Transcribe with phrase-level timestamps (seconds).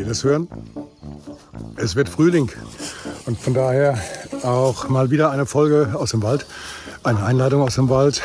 [0.00, 0.48] ihr das hören?
[1.76, 2.50] Es wird Frühling
[3.26, 3.98] und von daher
[4.42, 6.46] auch mal wieder eine Folge aus dem Wald,
[7.04, 8.22] eine Einladung aus dem Wald.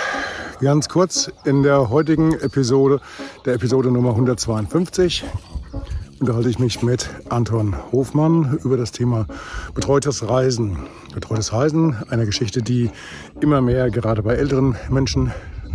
[0.61, 3.02] Ganz kurz in der heutigen Episode,
[3.43, 5.25] der Episode Nummer 152,
[6.21, 9.27] unterhalte ich mich mit Anton Hofmann über das Thema
[9.73, 10.77] betreutes Reisen.
[11.13, 12.89] Betreutes Reisen, eine Geschichte, die
[13.41, 15.34] immer mehr gerade bei älteren Menschen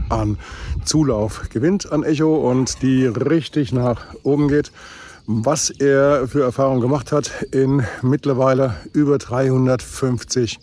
[0.08, 0.38] an
[0.84, 4.72] Zulauf gewinnt an Echo und die richtig nach oben geht.
[5.26, 10.58] Was er für Erfahrungen gemacht hat in mittlerweile über 350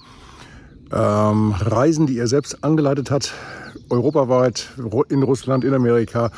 [0.91, 3.33] ähm, Reisen, die er selbst angeleitet hat,
[3.89, 4.69] europaweit,
[5.09, 6.31] in Russland, in Amerika,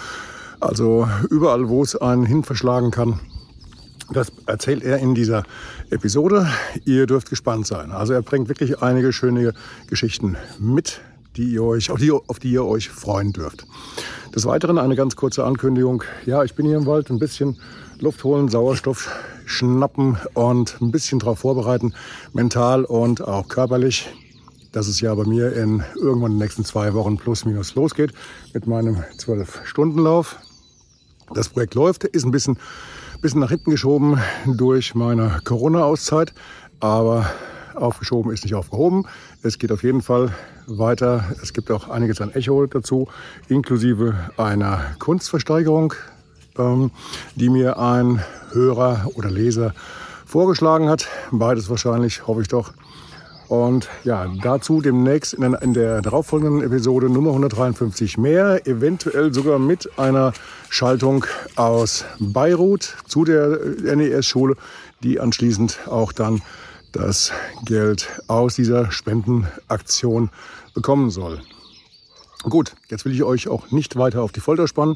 [0.60, 3.20] also überall, wo es einen hin verschlagen kann.
[4.12, 5.44] Das erzählt er in dieser
[5.92, 6.48] Episode.
[6.86, 7.92] Ihr dürft gespannt sein.
[7.92, 9.54] Also er bringt wirklich einige schöne
[9.88, 11.00] Geschichten mit,
[11.38, 13.66] die ihr euch, auf, die, auf die ihr euch freuen dürft.
[14.36, 16.04] Des Weiteren eine ganz kurze Ankündigung.
[16.26, 17.58] Ja, ich bin hier im Wald ein bisschen
[18.02, 19.12] Luft holen, Sauerstoff
[19.46, 21.94] schnappen und ein bisschen darauf vorbereiten,
[22.34, 24.10] mental und auch körperlich,
[24.72, 28.14] dass es ja bei mir in irgendwann in den nächsten zwei Wochen plus minus losgeht
[28.54, 30.38] mit meinem zwölf stunden lauf
[31.34, 32.58] Das Projekt läuft, ist ein bisschen,
[33.22, 36.34] bisschen nach hinten geschoben durch meine Corona-Auszeit,
[36.80, 37.30] aber
[37.76, 39.06] aufgeschoben ist nicht aufgehoben.
[39.42, 40.34] Es geht auf jeden Fall
[40.68, 41.24] weiter.
[41.42, 43.08] Es gibt auch einiges an Echo dazu,
[43.48, 45.94] inklusive einer Kunstversteigerung,
[46.60, 46.92] ähm,
[47.36, 49.74] die mir ein Hörer oder Leser
[50.26, 51.08] vorgeschlagen hat.
[51.32, 52.74] Beides wahrscheinlich, hoffe ich doch.
[53.48, 59.58] Und ja, dazu demnächst in der, in der darauffolgenden Episode Nummer 153 mehr, eventuell sogar
[59.58, 60.34] mit einer
[60.70, 63.60] Schaltung aus Beirut zu der
[63.96, 64.56] NES-Schule,
[65.02, 66.44] die anschließend auch dann
[66.92, 67.32] das
[67.66, 70.30] Geld aus dieser Spendenaktion
[70.76, 71.42] bekommen soll.
[72.44, 74.96] Gut, jetzt will ich euch auch nicht weiter auf die Folter spannen.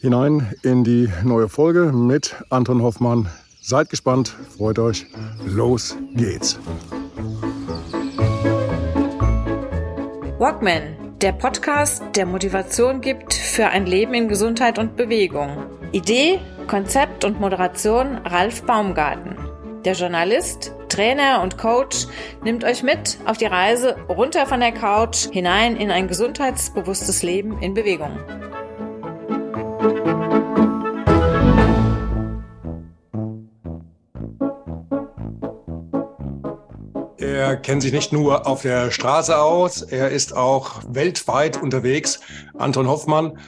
[0.00, 3.28] Hinein in die neue Folge mit Anton Hoffmann.
[3.60, 5.06] Seid gespannt, freut euch.
[5.44, 6.58] Los geht's.
[10.38, 15.66] Walkman, der Podcast, der Motivation gibt für ein Leben in Gesundheit und Bewegung.
[15.92, 19.36] Idee, Konzept und Moderation Ralf Baumgarten.
[19.84, 22.06] Der Journalist Trainer und Coach
[22.42, 27.60] nimmt euch mit auf die Reise runter von der Couch hinein in ein gesundheitsbewusstes Leben
[27.60, 28.18] in Bewegung.
[37.40, 42.20] Er kennt sich nicht nur auf der Straße aus, er ist auch weltweit unterwegs.
[42.58, 43.38] Anton Hoffmann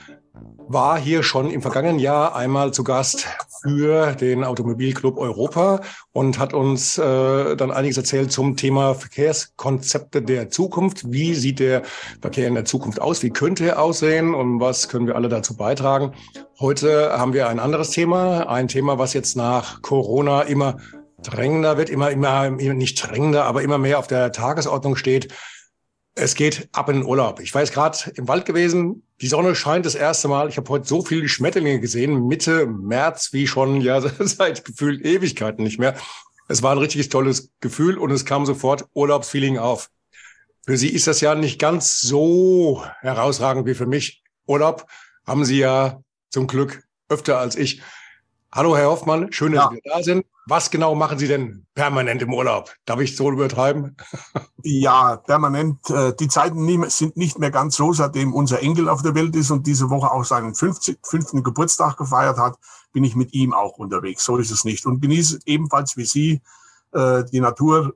[0.67, 3.27] war hier schon im vergangenen Jahr einmal zu Gast
[3.63, 5.83] für den Automobilclub Europa
[6.13, 11.13] und hat uns äh, dann einiges erzählt zum Thema Verkehrskonzepte der Zukunft.
[11.13, 11.83] Wie sieht der
[12.23, 13.23] Verkehr in der Zukunft aus?
[13.23, 16.15] Wie könnte er aussehen und was können wir alle dazu beitragen?
[16.59, 20.79] Heute haben wir ein anderes Thema, ein Thema, was jetzt nach Corona immer
[21.23, 25.33] drängender wird, immer, immer, nicht drängender, aber immer mehr auf der Tagesordnung steht.
[26.15, 27.41] Es geht ab in den Urlaub.
[27.41, 29.03] Ich war jetzt gerade im Wald gewesen.
[29.21, 30.49] Die Sonne scheint das erste Mal.
[30.49, 35.65] Ich habe heute so viele Schmetterlinge gesehen, Mitte März, wie schon ja seit gefühlt Ewigkeiten
[35.65, 35.97] nicht mehr.
[36.49, 39.89] Es war ein richtiges tolles Gefühl und es kam sofort Urlaubsfeeling auf.
[40.67, 44.23] Für Sie ist das ja nicht ganz so herausragend wie für mich.
[44.47, 44.87] Urlaub
[45.27, 47.81] haben Sie ja zum Glück öfter als ich.
[48.55, 49.71] Hallo, Herr Hoffmann, schön, dass ja.
[49.71, 50.27] Sie da sind.
[50.47, 52.71] Was genau machen Sie denn permanent im Urlaub?
[52.85, 53.97] Darf ich so übertreiben?
[54.65, 55.89] Ja, permanent.
[55.89, 59.51] Äh, die Zeiten sind nicht mehr ganz so, seitdem unser Enkel auf der Welt ist
[59.51, 62.59] und diese Woche auch seinen 50, fünften Geburtstag gefeiert hat,
[62.93, 64.25] bin ich mit ihm auch unterwegs.
[64.25, 64.85] So ist es nicht.
[64.85, 66.43] Und genieße ebenfalls wie Sie
[66.93, 67.95] äh, die Natur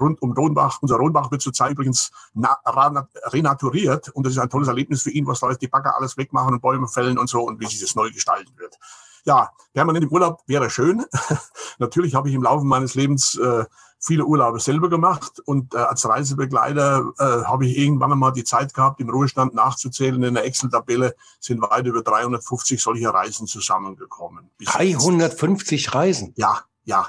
[0.00, 0.78] rund um Rohnbach.
[0.82, 5.40] Unser Rohnbach wird zurzeit übrigens renaturiert und das ist ein tolles Erlebnis für ihn, was
[5.40, 8.10] Leute die Bagger alles wegmachen und Bäume fällen und so und wie sich das neu
[8.10, 8.78] gestalten wird.
[9.24, 11.04] Ja, permanent im Urlaub wäre schön.
[11.78, 13.64] Natürlich habe ich im Laufe meines Lebens äh,
[14.00, 18.74] viele Urlaube selber gemacht und äh, als Reisebegleiter äh, habe ich irgendwann einmal die Zeit
[18.74, 20.22] gehabt, im Ruhestand nachzuzählen.
[20.22, 24.50] In der Excel-Tabelle sind weit über 350 solcher Reisen zusammengekommen.
[24.64, 25.94] 350 jetzt.
[25.94, 26.34] Reisen?
[26.36, 27.06] Ja, ja.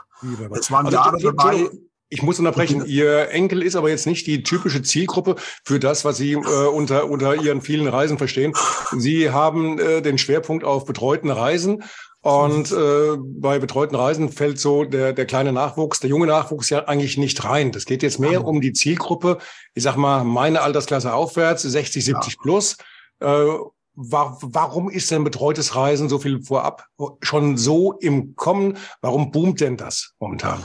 [0.52, 1.70] Es waren also, Jahre dabei.
[2.14, 2.86] Ich muss unterbrechen.
[2.86, 7.10] Ihr Enkel ist aber jetzt nicht die typische Zielgruppe für das, was Sie äh, unter,
[7.10, 8.54] unter Ihren vielen Reisen verstehen.
[8.96, 11.84] Sie haben äh, den Schwerpunkt auf betreuten Reisen.
[12.22, 16.86] Und äh, bei betreuten Reisen fällt so der, der kleine Nachwuchs, der junge Nachwuchs ja
[16.86, 17.72] eigentlich nicht rein.
[17.72, 19.40] Das geht jetzt mehr um die Zielgruppe,
[19.74, 22.40] ich sag mal, meine Altersklasse aufwärts, 60, 70 ja.
[22.44, 22.78] plus.
[23.22, 23.48] Äh,
[23.96, 26.86] war, warum ist denn betreutes Reisen so viel vorab
[27.22, 28.78] schon so im Kommen?
[29.02, 30.64] Warum boomt denn das momentan?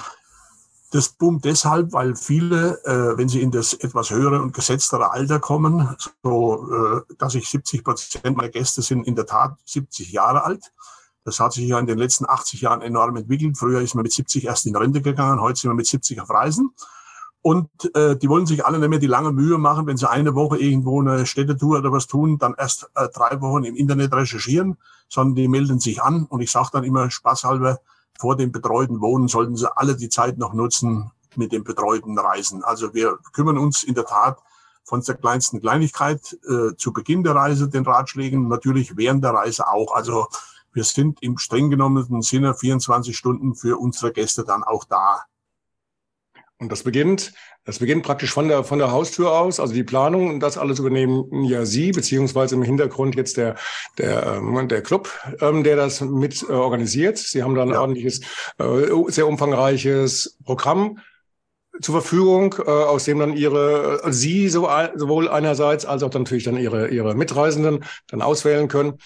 [0.91, 5.39] Das boomt deshalb, weil viele, äh, wenn sie in das etwas höhere und gesetztere Alter
[5.39, 10.45] kommen, so äh, dass ich 70 Prozent meiner Gäste sind in der Tat 70 Jahre
[10.45, 10.73] alt,
[11.25, 13.59] Das hat sich ja in den letzten 80 Jahren enorm entwickelt.
[13.59, 16.31] Früher ist man mit 70 erst in Rente gegangen, heute sind wir mit 70 auf
[16.31, 16.73] Reisen.
[17.43, 20.35] Und äh, die wollen sich alle nicht mehr die lange Mühe machen, wenn sie eine
[20.35, 24.79] Woche irgendwo eine Städtetour oder was tun, dann erst äh, drei Wochen im Internet recherchieren,
[25.09, 26.25] sondern die melden sich an.
[26.25, 27.79] Und ich sage dann immer spaßhalber,
[28.19, 32.65] vor dem betreuten Wohnen sollten sie alle die Zeit noch nutzen mit dem betreuten Reisen.
[32.65, 34.39] Also wir kümmern uns in der Tat
[34.85, 39.69] von der kleinsten Kleinigkeit äh, zu Beginn der Reise, den Ratschlägen, natürlich während der Reise
[39.69, 39.95] auch.
[39.95, 40.27] Also
[40.73, 45.23] wir sind im streng genommenen Sinne 24 Stunden für unsere Gäste dann auch da.
[46.61, 47.33] Und das beginnt,
[47.65, 50.81] das beginnt praktisch von der, von der Haustür aus, also die Planung und das alles
[50.81, 53.55] übernehmen ja Sie, beziehungsweise im Hintergrund jetzt der,
[53.97, 55.09] der, ähm, der Club,
[55.41, 57.19] ähm, der das mit äh, organisiert.
[57.19, 57.81] Sie haben da ein ja.
[57.81, 58.23] ordentliches,
[58.59, 60.99] äh, sehr umfangreiches Programm
[61.81, 66.23] zur Verfügung, äh, aus dem dann ihre, äh, Sie so, sowohl einerseits als auch dann
[66.23, 68.99] natürlich dann ihre, ihre Mitreisenden dann auswählen können.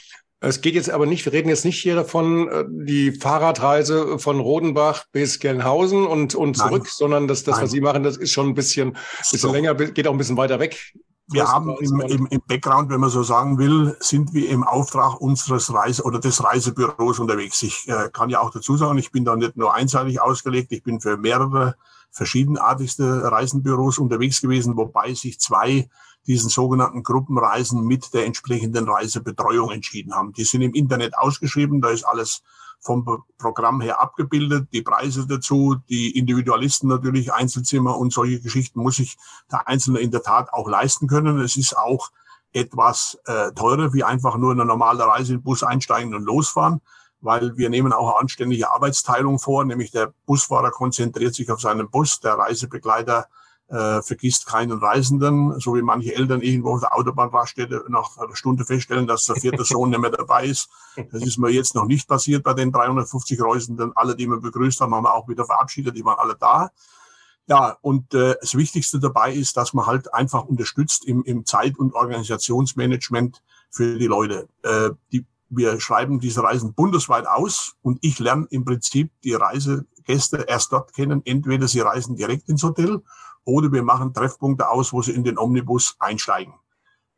[0.45, 4.41] Es geht jetzt aber nicht, wir reden jetzt nicht hier davon, äh, die Fahrradreise von
[4.41, 6.93] Rodenbach bis Gelnhausen und, und zurück, Nein.
[6.93, 9.53] sondern das, das was Sie machen, das ist schon ein bisschen, bisschen so.
[9.53, 10.95] länger, geht auch ein bisschen weiter weg.
[11.29, 15.21] Wir haben im, im, im Background, wenn man so sagen will, sind wir im Auftrag
[15.21, 17.63] unseres Reise- oder des Reisebüros unterwegs.
[17.63, 20.83] Ich äh, kann ja auch dazu sagen, ich bin da nicht nur einseitig ausgelegt, ich
[20.83, 21.77] bin für mehrere
[22.11, 25.89] verschiedenartigste Reisenbüros unterwegs gewesen, wobei sich zwei
[26.27, 30.33] diesen sogenannten Gruppenreisen mit der entsprechenden Reisebetreuung entschieden haben.
[30.33, 32.43] Die sind im Internet ausgeschrieben, da ist alles
[32.83, 38.97] vom Programm her abgebildet, die Preise dazu, die Individualisten natürlich, Einzelzimmer und solche Geschichten muss
[38.97, 39.17] sich
[39.51, 41.39] der Einzelne in der Tat auch leisten können.
[41.39, 42.11] Es ist auch
[42.53, 46.81] etwas äh, teurer, wie einfach nur eine normale Reise in den Bus einsteigen und losfahren,
[47.21, 51.89] weil wir nehmen auch eine anständige Arbeitsteilung vor, nämlich der Busfahrer konzentriert sich auf seinen
[51.89, 53.29] Bus, der Reisebegleiter
[53.73, 58.67] äh, vergisst keinen Reisenden, so wie manche Eltern irgendwo auf der Autobahnraststätte nach einer Stunde
[58.67, 60.69] feststellen, dass der vierte Sohn nicht mehr dabei ist.
[61.11, 63.93] Das ist mir jetzt noch nicht passiert bei den 350 Reisenden.
[63.97, 66.71] Alle, die wir begrüßt haben, haben wir auch wieder verabschiedet, die waren alle da.
[67.49, 71.79] Ja, und äh, das Wichtigste dabei ist, dass man halt einfach unterstützt im, im Zeit-
[71.79, 74.49] und Organisationsmanagement für die Leute.
[74.63, 80.45] Äh, die, wir schreiben diese Reisen bundesweit aus und ich lerne im Prinzip die Reisegäste
[80.47, 81.23] erst dort kennen.
[81.25, 83.03] Entweder sie reisen direkt ins Hotel
[83.45, 86.55] oder wir machen Treffpunkte aus, wo sie in den Omnibus einsteigen.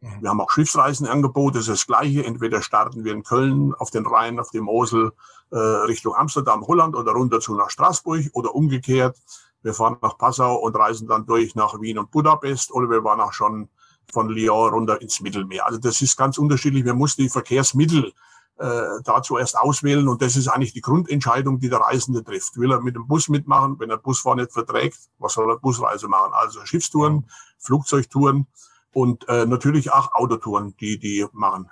[0.00, 0.22] Mhm.
[0.22, 2.24] Wir haben auch Schiffsreisenangebote, das ist das Gleiche.
[2.24, 5.12] Entweder starten wir in Köln, auf den Rhein, auf dem Mosel,
[5.50, 9.16] äh, Richtung Amsterdam, Holland oder runter zu nach Straßburg oder umgekehrt.
[9.62, 13.20] Wir fahren nach Passau und reisen dann durch nach Wien und Budapest oder wir waren
[13.20, 13.68] auch schon
[14.12, 15.66] von Lyon runter ins Mittelmeer.
[15.66, 16.84] Also das ist ganz unterschiedlich.
[16.84, 18.12] Wir mussten die Verkehrsmittel
[18.58, 20.08] äh, dazu erst auswählen.
[20.08, 22.56] Und das ist eigentlich die Grundentscheidung, die der Reisende trifft.
[22.56, 23.78] Will er mit dem Bus mitmachen?
[23.78, 26.32] Wenn er Busfahren nicht verträgt, was soll er Busreise machen?
[26.32, 27.28] Also Schiffstouren,
[27.58, 28.46] Flugzeugtouren
[28.92, 31.68] und äh, natürlich auch Autotouren, die die machen.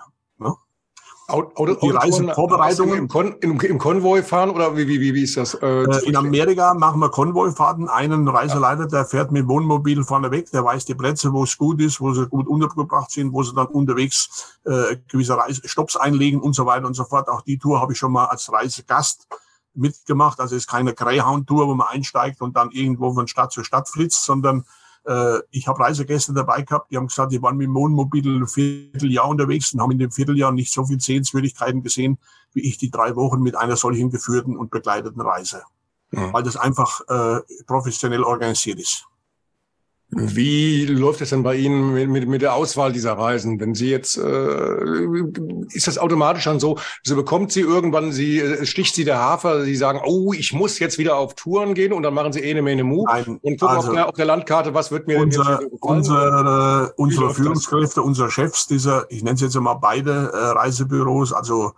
[1.32, 5.37] Auto, die Reisevorbereitungen im, Kon im, im, Konvoi fahren oder wie, wie, wie, wie ist
[5.37, 5.55] das?
[5.55, 7.88] Äh, äh in Amerika machen wir Konvoifahrten.
[7.88, 11.81] Einen Reiseleiter, der fährt mit Wohnmobil vorne weg, der weiß die Plätze, wo es gut
[11.81, 16.40] ist, wo sie gut untergebracht sind, wo sie dann unterwegs äh, gewisse Reise Stops einlegen
[16.40, 17.29] und so weiter und so fort.
[17.29, 19.26] Auch die Tour habe ich schon mal als Reisegast
[19.75, 20.40] mitgemacht.
[20.40, 23.88] Also es ist keine Greyhound-Tour, wo man einsteigt und dann irgendwo von Stadt zu Stadt
[23.88, 24.64] flitzt, sondern
[25.04, 28.46] äh, ich habe Reisegäste dabei gehabt, die haben gesagt, die waren mit dem Wohnmobil ein
[28.46, 32.19] Vierteljahr unterwegs und haben in dem Vierteljahr nicht so viel Sehenswürdigkeiten gesehen,
[32.53, 35.62] wie ich die drei Wochen mit einer solchen geführten und begleiteten Reise.
[36.10, 36.32] Mhm.
[36.32, 39.06] Weil das einfach äh, professionell organisiert ist.
[40.14, 43.58] Wie läuft es denn bei Ihnen mit, mit, mit der Auswahl dieser Reisen?
[43.58, 44.74] Wenn Sie jetzt, äh,
[45.72, 49.64] ist das automatisch dann so, so bekommt Sie irgendwann, Sie äh, sticht Sie der Hafer,
[49.64, 52.50] Sie sagen, oh, ich muss jetzt wieder auf Touren gehen und dann machen Sie eh
[52.50, 55.19] eine Menge Move Nein, und gucken also, auf, der, auf der Landkarte, was wird mir
[55.19, 60.31] unser, denn jetzt unsere, unsere Führungskräfte, unsere Chefs dieser, ich nenne es jetzt mal beide
[60.34, 61.72] äh, Reisebüros, also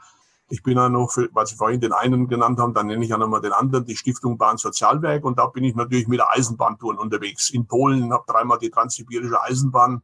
[0.55, 3.11] ich bin ja noch, für, weil Sie vorhin den einen genannt haben, dann nenne ich
[3.11, 5.25] ja nochmal den anderen, die Stiftung Bahn Sozialwerk.
[5.25, 7.51] Und da bin ich natürlich mit Eisenbahntouren unterwegs.
[7.51, 10.03] In Polen habe dreimal die transsibirische Eisenbahn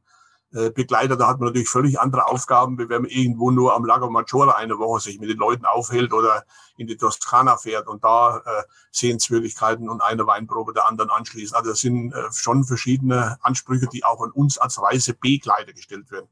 [0.53, 1.21] äh, begleitet.
[1.21, 4.57] Da hat man natürlich völlig andere Aufgaben, wie wenn man irgendwo nur am Lago Maggiore
[4.57, 6.45] eine Woche sich mit den Leuten aufhält oder
[6.77, 11.55] in die Toskana fährt und da äh, Sehenswürdigkeiten und eine Weinprobe der anderen anschließt.
[11.55, 16.29] Also das sind äh, schon verschiedene Ansprüche, die auch an uns als Reisebegleiter gestellt werden.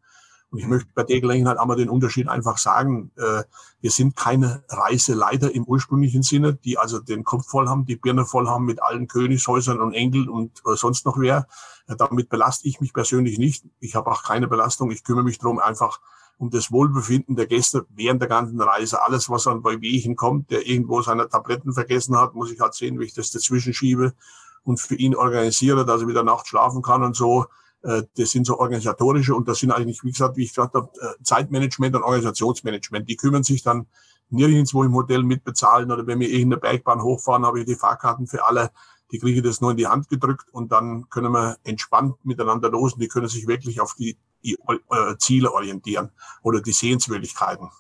[0.51, 3.11] Und ich möchte bei der Gelegenheit einmal den Unterschied einfach sagen.
[3.17, 3.43] Äh,
[3.81, 8.25] wir sind keine Reiseleiter im ursprünglichen Sinne, die also den Kopf voll haben, die Birne
[8.25, 11.47] voll haben mit allen Königshäusern und Engeln und äh, sonst noch wer.
[11.87, 13.67] Äh, damit belaste ich mich persönlich nicht.
[13.79, 14.91] Ich habe auch keine Belastung.
[14.91, 16.01] Ich kümmere mich darum, einfach
[16.39, 19.03] um das Wohlbefinden der Gäste während der ganzen Reise.
[19.03, 22.75] Alles, was dann bei Wehchen kommt, der irgendwo seine Tabletten vergessen hat, muss ich halt
[22.75, 24.15] sehen, wie ich das dazwischen schiebe
[24.63, 27.47] und für ihn organisiere, dass er wieder nachts schlafen kann und so.
[27.89, 30.91] Äh, das sind so organisatorische und das sind eigentlich, wie gesagt, wie ich gesagt habe,
[31.01, 33.09] äh, Zeitmanagement und Organisationsmanagement.
[33.09, 33.87] Die kümmern sich dann
[34.29, 37.77] nirgendwo im Hotel mitbezahlen oder wenn wir eh in der Bergbahn hochfahren, habe ich die
[37.77, 38.71] Fahrkarten für alle.
[39.11, 42.69] Die kriege ich das nur in die Hand gedrückt und dann können wir entspannt miteinander
[42.69, 44.59] los und die können sich wirklich auf die, die
[44.91, 46.11] äh, Ziele orientieren
[46.43, 47.71] oder die Sehenswürdigkeiten.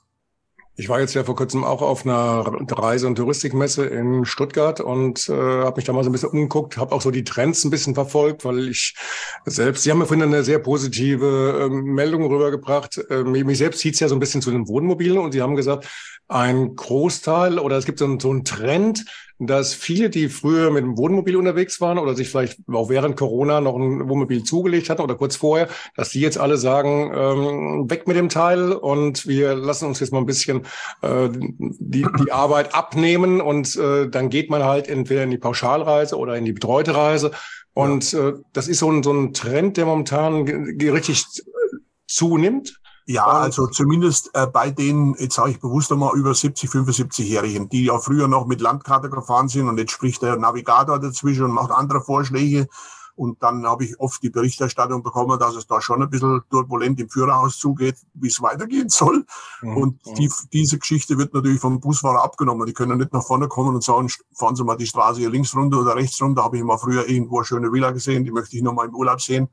[0.80, 5.28] Ich war jetzt ja vor kurzem auch auf einer Reise- und Touristikmesse in Stuttgart und
[5.28, 7.70] äh, habe mich da mal so ein bisschen umgeguckt, habe auch so die Trends ein
[7.70, 8.94] bisschen verfolgt, weil ich
[9.44, 12.97] selbst, Sie haben mir vorhin eine sehr positive äh, Meldung rübergebracht.
[13.11, 15.56] Äh, mich selbst zieht es ja so ein bisschen zu den Wohnmobilen und Sie haben
[15.56, 15.88] gesagt,
[16.28, 19.04] ein Großteil oder es gibt so einen, so einen Trend,
[19.38, 23.61] dass viele, die früher mit dem Wohnmobil unterwegs waren oder sich vielleicht auch während Corona
[23.61, 28.09] noch ein Wohnmobil zugelegt hatten oder kurz vorher, dass die jetzt alle sagen, ähm, weg
[28.09, 30.66] mit dem Teil und wir lassen uns jetzt mal ein bisschen
[31.02, 31.28] äh,
[31.59, 36.37] die, die Arbeit abnehmen und äh, dann geht man halt entweder in die Pauschalreise oder
[36.37, 37.30] in die betreute Reise.
[37.75, 41.25] Und äh, das ist so ein, so ein Trend, der momentan richtig
[42.09, 42.80] zunimmt.
[43.11, 47.87] Ja, also zumindest äh, bei den, jetzt sage ich bewusst einmal, über 70, 75-Jährigen, die
[47.87, 51.71] ja früher noch mit Landkarte gefahren sind und jetzt spricht der Navigator dazwischen und macht
[51.71, 52.69] andere Vorschläge.
[53.15, 57.00] Und dann habe ich oft die Berichterstattung bekommen, dass es da schon ein bisschen turbulent
[57.00, 59.25] im Führerhaus zugeht, wie es weitergehen soll.
[59.62, 59.77] Mhm.
[59.79, 62.67] Und die, diese Geschichte wird natürlich vom Busfahrer abgenommen.
[62.67, 65.57] Die können nicht nach vorne kommen und sagen, fahren Sie mal die Straße hier links
[65.57, 66.43] runter oder rechts runter.
[66.43, 68.87] Da habe ich mal früher irgendwo eine schöne Villa gesehen, die möchte ich noch mal
[68.87, 69.49] im Urlaub sehen.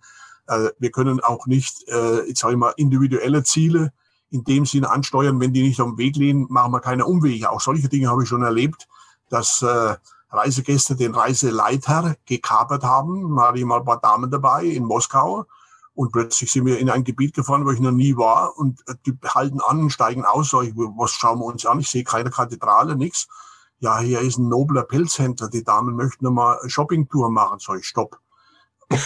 [0.48, 3.92] Äh, wir können auch nicht, äh, jetzt sage ich mal, individuelle Ziele
[4.30, 7.50] in dem Sinne ansteuern, wenn die nicht am Weg liegen, machen wir keine Umwege.
[7.50, 8.88] Auch solche Dinge habe ich schon erlebt,
[9.30, 9.96] dass äh,
[10.30, 13.36] Reisegäste den Reiseleiter gekapert haben.
[13.36, 15.46] Da hatte ich mal ein paar Damen dabei in Moskau.
[15.94, 18.58] Und plötzlich sind wir in ein Gebiet gefahren, wo ich noch nie war.
[18.58, 20.54] Und die halten an, steigen aus.
[20.64, 21.80] Ich, was schauen wir uns an?
[21.80, 23.28] Ich sehe keine Kathedrale, nichts.
[23.80, 25.48] Ja, hier ist ein nobler Pilzhändler.
[25.50, 27.60] Die Damen möchten noch mal Shoppingtour machen.
[27.60, 28.20] Sag ich, stopp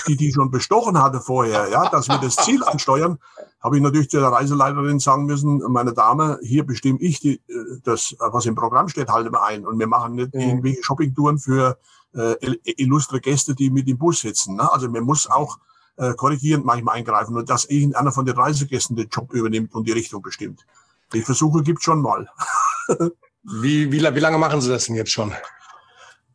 [0.07, 3.19] die die schon bestochen hatte vorher, ja, dass wir das Ziel ansteuern,
[3.61, 8.15] habe ich natürlich der Reiseleiterin sagen müssen, meine Dame, hier bestimme ich die, äh, das,
[8.19, 9.65] was im Programm steht, halte wir ein.
[9.65, 10.41] Und wir machen nicht mhm.
[10.41, 11.77] irgendwelche Shoppingtouren für
[12.13, 14.55] äh, illustre Gäste, die mit im Bus sitzen.
[14.55, 14.71] Ne?
[14.71, 15.57] Also man muss auch
[15.97, 19.91] äh, korrigierend manchmal eingreifen und dass irgendeiner von den Reisegästen den Job übernimmt und die
[19.91, 20.65] Richtung bestimmt.
[21.13, 22.29] Die Versuche gibt schon mal.
[23.43, 25.33] wie, wie, wie lange machen Sie das denn jetzt schon?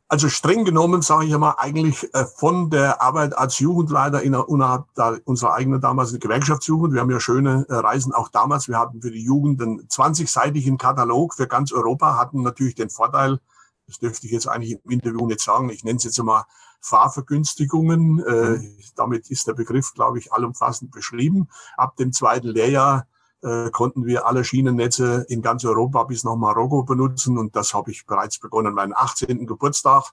[0.08, 4.84] Also streng genommen sage ich mal eigentlich äh, von der Arbeit als Jugendleiter in, innerhalb
[5.24, 6.92] unserer eigenen damals Gewerkschaftsjugend.
[6.92, 8.68] Wir haben ja schöne äh, Reisen auch damals.
[8.68, 13.40] Wir hatten für die Jugend einen 20-seitigen Katalog für ganz Europa, hatten natürlich den Vorteil,
[13.86, 16.44] das dürfte ich jetzt eigentlich im Interview nicht sagen, ich nenne es jetzt mal
[16.80, 18.18] Fahrvergünstigungen.
[18.24, 18.60] Äh,
[18.96, 21.48] damit ist der Begriff, glaube ich, allumfassend beschrieben.
[21.76, 23.06] Ab dem zweiten Lehrjahr
[23.44, 27.38] äh, konnten wir alle Schienennetze in ganz Europa bis nach Marokko benutzen.
[27.38, 28.74] Und das habe ich bereits begonnen.
[28.74, 29.46] Meinen 18.
[29.46, 30.12] Geburtstag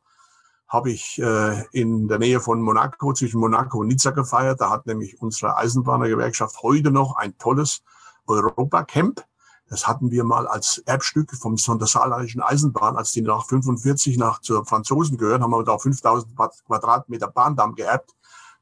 [0.68, 4.62] habe ich äh, in der Nähe von Monaco, zwischen Monaco und Nizza gefeiert.
[4.62, 7.82] Da hat nämlich unsere Eisenbahnergewerkschaft heute noch ein tolles
[8.28, 9.26] Europacamp.
[9.70, 14.18] Das hatten wir mal als Erbstück vom, von der saarländischen Eisenbahn, als die nach 45
[14.18, 16.36] nach zur Franzosen gehören, haben wir da 5000
[16.68, 18.14] Quadratmeter Bahndamm geerbt.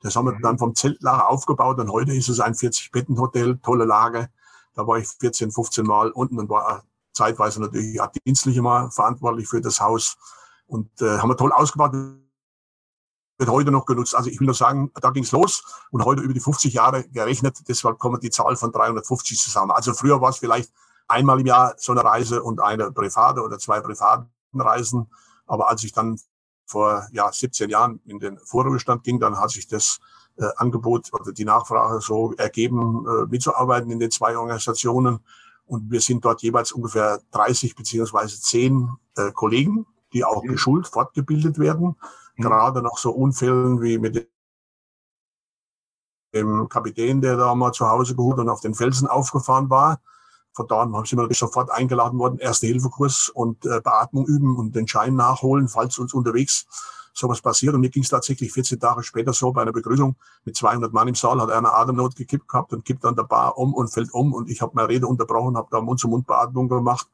[0.02, 4.30] Das haben wir dann vom Zeltlager aufgebaut und heute ist es ein 40-Betten-Hotel, tolle Lage.
[4.80, 9.46] Da war ich 14, 15 Mal unten und war zeitweise natürlich auch dienstlich immer verantwortlich
[9.46, 10.16] für das Haus.
[10.68, 14.16] Und äh, haben wir toll ausgebaut, wird heute noch genutzt.
[14.16, 17.58] Also ich will nur sagen, da ging's los und heute über die 50 Jahre gerechnet,
[17.68, 19.72] deshalb kommt die Zahl von 350 zusammen.
[19.72, 20.72] Also früher war es vielleicht
[21.10, 25.12] einmal im Jahr so eine Reise und eine private oder zwei privaten Reisen.
[25.46, 26.18] Aber als ich dann
[26.70, 30.00] vor ja, 17 Jahren in den Vorruhestand ging, dann hat sich das
[30.38, 35.20] äh, Angebot oder die Nachfrage so ergeben, äh, mitzuarbeiten in den zwei Organisationen.
[35.66, 40.50] Und wir sind dort jeweils ungefähr 30 beziehungsweise 10 äh, Kollegen, die auch mhm.
[40.50, 41.96] geschult, fortgebildet werden.
[42.36, 42.44] Mhm.
[42.44, 44.30] Gerade nach so Unfällen wie mit
[46.36, 50.00] dem Kapitän, der da mal zu Hause geholt und auf den Felsen aufgefahren war.
[50.54, 54.88] Von da an sind wir sofort eingeladen worden, Erste-Hilfe-Kurs und äh, Beatmung üben und den
[54.88, 56.66] Schein nachholen, falls uns unterwegs
[57.14, 57.76] sowas passiert.
[57.76, 60.16] Und mir ging es tatsächlich 14 Tage später so bei einer Begrüßung
[60.46, 63.58] mit 200 Mann im Saal, hat einer Atemnot gekippt gehabt und kippt an der Bar
[63.58, 64.34] um und fällt um.
[64.34, 67.08] Und ich habe meine Rede unterbrochen, habe da Mund-zu-Mund-Beatmung gemacht.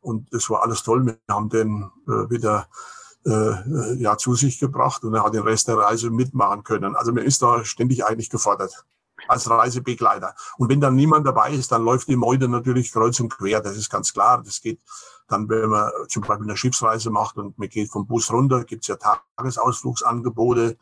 [0.00, 1.06] Und das war alles toll.
[1.06, 2.66] Wir haben den äh, wieder
[3.24, 6.96] äh, ja, zu sich gebracht und er hat den Rest der Reise mitmachen können.
[6.96, 8.84] Also mir ist da ständig eigentlich gefordert
[9.28, 10.34] als Reisebegleiter.
[10.58, 13.60] Und wenn dann niemand dabei ist, dann läuft die Meute natürlich kreuz und quer.
[13.60, 14.42] Das ist ganz klar.
[14.42, 14.80] Das geht
[15.28, 18.82] dann, wenn man zum Beispiel eine Schiffsreise macht und man geht vom Bus runter, gibt
[18.82, 20.76] es ja Tagesausflugsangebote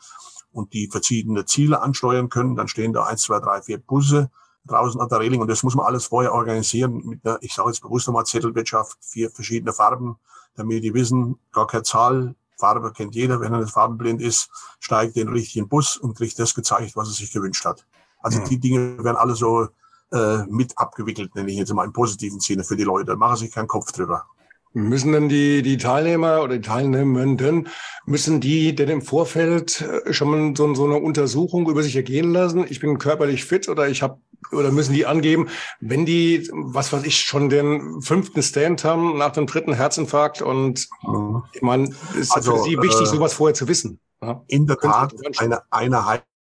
[0.52, 2.56] und die verschiedene Ziele ansteuern können.
[2.56, 4.30] Dann stehen da eins, zwei, drei, vier Busse
[4.66, 7.70] draußen an der Reling und das muss man alles vorher organisieren mit einer, ich sage
[7.70, 10.16] jetzt bewusst nochmal Zettelwirtschaft, vier verschiedene Farben,
[10.54, 15.16] damit die wissen, gar keine Zahl, Farbe kennt jeder, wenn er nicht farbenblind ist, steigt
[15.16, 17.86] den richtigen Bus und kriegt das gezeigt, was er sich gewünscht hat.
[18.20, 18.44] Also mhm.
[18.44, 19.68] die Dinge werden alle so
[20.12, 23.16] äh, mit abgewickelt, nenne ich jetzt mal im positiven Sinne für die Leute.
[23.16, 24.26] Machen sich keinen Kopf drüber.
[24.72, 27.68] Müssen denn die, die Teilnehmer oder die Teilnehmenden,
[28.06, 32.32] müssen die denn im Vorfeld äh, schon mal so, so eine Untersuchung über sich ergehen
[32.32, 32.64] lassen?
[32.68, 34.20] Ich bin körperlich fit oder ich habe
[34.52, 35.48] oder müssen die angeben,
[35.80, 40.88] wenn die, was weiß ich, schon den fünften Stand haben nach dem dritten Herzinfarkt und
[41.02, 41.42] mhm.
[41.52, 44.00] ich meine, ist also, für sie wichtig, äh, sowas vorher zu wissen.
[44.22, 44.42] Ja?
[44.46, 46.06] In der Tat eine, eine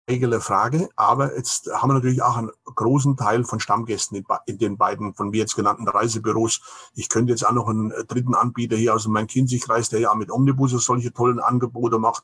[0.08, 4.78] eigene Frage, aber jetzt haben wir natürlich auch einen großen Teil von Stammgästen in, den
[4.78, 6.62] beiden von mir jetzt genannten Reisebüros.
[6.94, 10.30] Ich könnte jetzt auch noch einen dritten Anbieter hier aus dem Main-Kinzig-Kreis, der ja mit
[10.30, 12.24] Omnibusse solche tollen Angebote macht.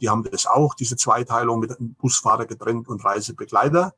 [0.00, 3.94] Die haben das auch, diese Zweiteilung mit Busfahrer getrennt und Reisebegleiter.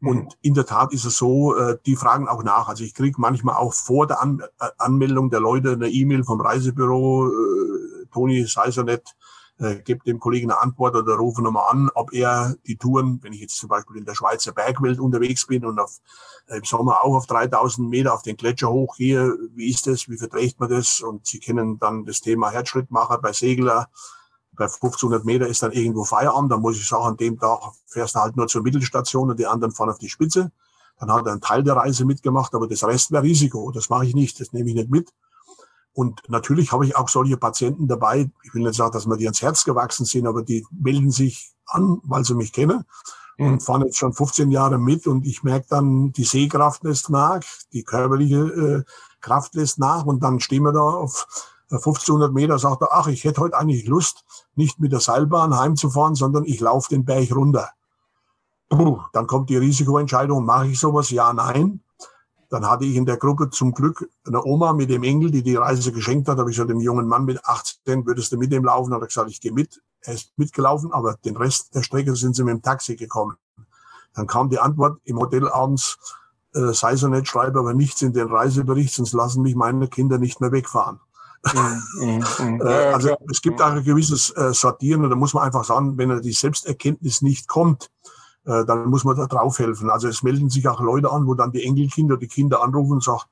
[0.00, 0.08] Mhm.
[0.08, 2.68] Und in der Tat ist es so, äh, die fragen auch nach.
[2.68, 6.40] Also ich kriege manchmal auch vor der An äh, Anmeldung der Leute eine E-Mail vom
[6.40, 9.14] Reisebüro, äh, Toni, sei so nett,
[9.58, 13.32] äh, gebe dem Kollegen eine Antwort oder rufe nochmal an, ob er die Touren, wenn
[13.32, 15.98] ich jetzt zum Beispiel in der Schweizer Bergwelt unterwegs bin und auf,
[16.48, 20.16] äh, im Sommer auch auf 3000 Meter auf den Gletscher hochgehe, wie ist das, wie
[20.16, 21.00] verträgt man das?
[21.00, 23.88] Und Sie kennen dann das Thema Herzschrittmacher bei Segler.
[24.52, 28.14] Bei 1500 Meter ist dann irgendwo Feierabend, dann muss ich sagen, an dem Tag fährst
[28.14, 30.52] du halt nur zur Mittelstation und die anderen fahren auf die Spitze.
[30.98, 33.72] Dann hat er einen Teil der Reise mitgemacht, aber das Rest wäre Risiko.
[33.72, 35.12] Das mache ich nicht, das nehme ich nicht mit.
[35.94, 38.30] Und natürlich habe ich auch solche Patienten dabei.
[38.42, 41.52] Ich will nicht sagen, dass mir die ans Herz gewachsen sind, aber die melden sich
[41.66, 42.84] an, weil sie mich kennen
[43.38, 43.46] mhm.
[43.46, 47.42] und fahren jetzt schon 15 Jahre mit und ich merke dann, die Sehkraft lässt nach,
[47.72, 48.82] die körperliche äh,
[49.20, 51.26] Kraft lässt nach und dann stehen wir da auf
[51.70, 54.24] 1500 Meter, sagt er, ach, ich hätte heute eigentlich Lust,
[54.54, 57.70] nicht mit der Seilbahn heimzufahren, sondern ich laufe den Berg runter.
[58.68, 61.10] Puh, dann kommt die Risikoentscheidung, mache ich sowas?
[61.10, 61.80] Ja, nein.
[62.54, 65.56] Dann hatte ich in der Gruppe zum Glück eine Oma mit dem Engel, die die
[65.56, 66.38] Reise geschenkt hat.
[66.38, 68.94] Da habe ich gesagt, dem jungen Mann mit 18, würdest du mit dem laufen?
[68.94, 69.82] Hat er gesagt, ich gehe mit.
[70.02, 73.36] Er ist mitgelaufen, aber den Rest der Strecke sind sie mit dem Taxi gekommen.
[74.14, 75.98] Dann kam die Antwort im Hotel abends,
[76.54, 80.18] äh, sei so nett, schreibe aber nichts in den Reisebericht, sonst lassen mich meine Kinder
[80.18, 81.00] nicht mehr wegfahren.
[81.52, 82.60] Mm, mm, mm.
[82.64, 85.98] äh, also es gibt auch ein gewisses äh, Sortieren und da muss man einfach sagen,
[85.98, 87.90] wenn er die Selbsterkenntnis nicht kommt,
[88.46, 89.90] äh, dann muss man da drauf helfen.
[89.90, 93.04] Also es melden sich auch Leute an, wo dann die Enkelkinder, die Kinder anrufen und
[93.04, 93.22] sagen,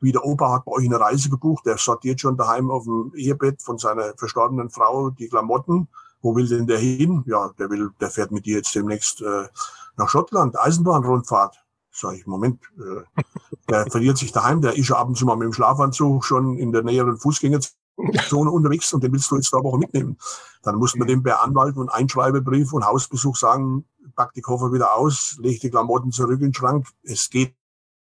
[0.00, 3.12] wie der Opa hat bei euch eine Reise gebucht, der sortiert schon daheim auf dem
[3.14, 5.88] Ehebett von seiner verstorbenen Frau die Klamotten.
[6.20, 7.22] Wo will denn der hin?
[7.26, 9.48] Ja, der will, der fährt mit dir jetzt demnächst äh,
[9.96, 11.56] nach Schottland, Eisenbahnrundfahrt.
[11.92, 13.22] Sag ich, Moment, äh,
[13.68, 16.58] der verliert sich daheim, der ist ja ab und zu mal mit dem Schlafanzug schon
[16.58, 17.70] in der näheren Fußgängerzone
[18.50, 20.16] unterwegs und den willst du jetzt da Woche mitnehmen.
[20.62, 24.94] Dann muss man dem per Anwalt und Einschreibebrief und Hausbesuch sagen, pack die Koffer wieder
[24.94, 26.86] aus, leg die Klamotten zurück in den Schrank.
[27.02, 27.54] Es geht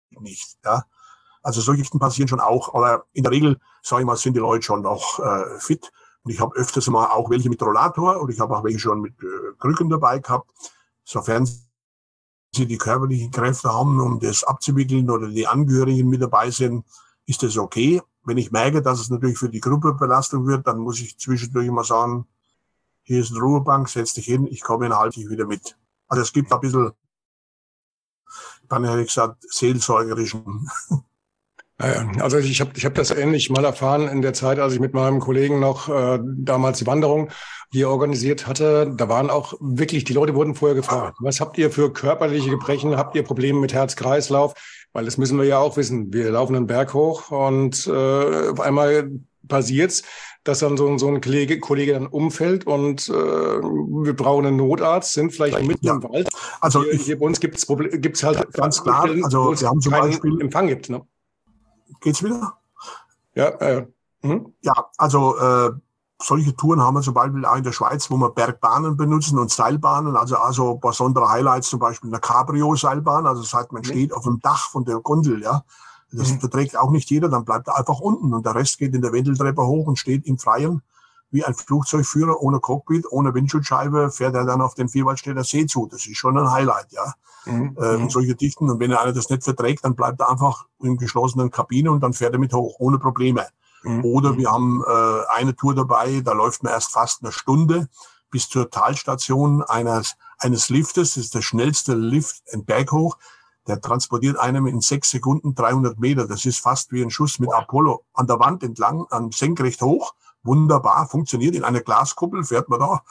[0.09, 0.57] nicht.
[0.63, 0.85] Ja.
[1.43, 4.39] Also solche Geschichten passieren schon auch, aber in der Regel, sage ich mal, sind die
[4.39, 5.91] Leute schon noch äh, fit.
[6.23, 8.99] Und ich habe öfters mal auch welche mit Rollator und ich habe auch welche schon
[8.99, 10.51] mit äh, Krücken dabei gehabt.
[11.05, 11.47] Sofern
[12.53, 16.85] sie die körperlichen Kräfte haben, um das abzuwickeln oder die Angehörigen mit dabei sind,
[17.25, 18.01] ist das okay.
[18.25, 21.69] Wenn ich merke, dass es natürlich für die Gruppe Belastung wird, dann muss ich zwischendurch
[21.69, 22.27] mal sagen,
[23.03, 25.77] hier ist eine Ruhebank, setz dich hin, ich komme in einer halbe wieder mit.
[26.07, 26.91] Also es gibt ein bisschen,
[28.69, 30.67] dann hätte ich gesagt, seelsorgerischen.
[31.79, 34.95] Also ich habe ich hab das ähnlich mal erfahren in der Zeit, als ich mit
[34.95, 37.29] meinem Kollegen noch äh, damals die Wanderung
[37.71, 38.91] hier organisiert hatte.
[38.95, 42.97] Da waren auch wirklich, die Leute wurden vorher gefragt, was habt ihr für körperliche Gebrechen?
[42.97, 44.55] Habt ihr Probleme mit Herz-Kreislauf?
[44.93, 46.11] Weil das müssen wir ja auch wissen.
[46.11, 49.11] Wir laufen einen Berg hoch und äh, auf einmal
[49.47, 50.01] passiert's,
[50.47, 55.13] dass dann so, so ein Kollege, Kollege dann umfällt und äh, wir brauchen einen Notarzt,
[55.13, 55.93] sind vielleicht mitten ja.
[55.93, 56.29] im Wald.
[56.61, 59.91] Also hier, hier bei uns gibt es gibt's halt ganz klar, also wir haben zum
[59.91, 60.89] Beispiel Empfang gibt.
[60.89, 61.01] Ne?
[62.01, 62.57] Geht's wieder?
[63.35, 63.85] Ja, äh,
[64.21, 64.53] hm?
[64.61, 65.71] ja, also äh,
[66.21, 69.51] solche Touren haben wir zum Beispiel auch in der Schweiz, wo wir Bergbahnen benutzen und
[69.51, 73.85] Seilbahnen, also also besondere Highlights, zum Beispiel eine Cabrio-Seilbahn, also das heißt, man mhm.
[73.85, 75.63] steht auf dem Dach von der Gondel, ja,
[76.11, 76.39] das mhm.
[76.39, 79.11] verträgt auch nicht jeder, dann bleibt er einfach unten und der Rest geht in der
[79.11, 80.81] Wendeltreppe hoch und steht im Freien
[81.29, 85.87] wie ein Flugzeugführer ohne Cockpit, ohne Windschutzscheibe, fährt er dann auf den Vierwaldstädter See zu.
[85.87, 87.13] Das ist schon ein Highlight, ja.
[87.45, 87.77] Mhm.
[87.79, 88.09] Äh, mhm.
[88.09, 88.69] solche Dichten.
[88.69, 92.13] Und wenn einer das nicht verträgt, dann bleibt er einfach in geschlossenen Kabine und dann
[92.13, 93.45] fährt er mit hoch, ohne Probleme.
[93.83, 94.05] Mhm.
[94.05, 94.37] Oder mhm.
[94.37, 97.89] wir haben äh, eine Tour dabei, da läuft man erst fast eine Stunde
[98.29, 101.15] bis zur Talstation eines, eines Liftes.
[101.15, 103.17] Das ist der schnellste Lift in Berg hoch.
[103.67, 106.27] Der transportiert einem in sechs Sekunden 300 Meter.
[106.27, 110.13] Das ist fast wie ein Schuss mit Apollo an der Wand entlang, an senkrecht hoch.
[110.43, 111.55] Wunderbar, funktioniert.
[111.55, 113.03] In einer Glaskuppel fährt man da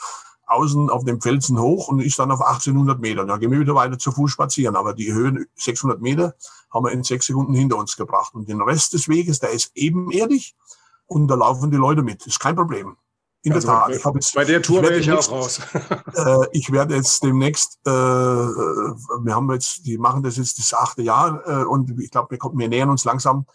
[0.46, 3.24] außen auf dem Felsen hoch und ist dann auf 1800 Meter.
[3.24, 4.76] Da gehen wir wieder weiter zu Fuß spazieren.
[4.76, 6.34] Aber die Höhen 600 Meter
[6.72, 8.34] haben wir in sechs Sekunden hinter uns gebracht.
[8.34, 10.54] Und den Rest des Weges, der ist ebenerdig
[11.06, 12.26] und da laufen die Leute mit.
[12.26, 12.96] Ist kein Problem.
[13.46, 13.90] In also der Tat.
[13.94, 15.60] Ich jetzt, bei der Tour wäre ich auch raus.
[16.14, 21.02] äh, ich werde jetzt demnächst, äh, wir haben jetzt, die machen das jetzt das achte
[21.02, 23.46] Jahr äh, und ich glaube, wir, wir nähern uns langsam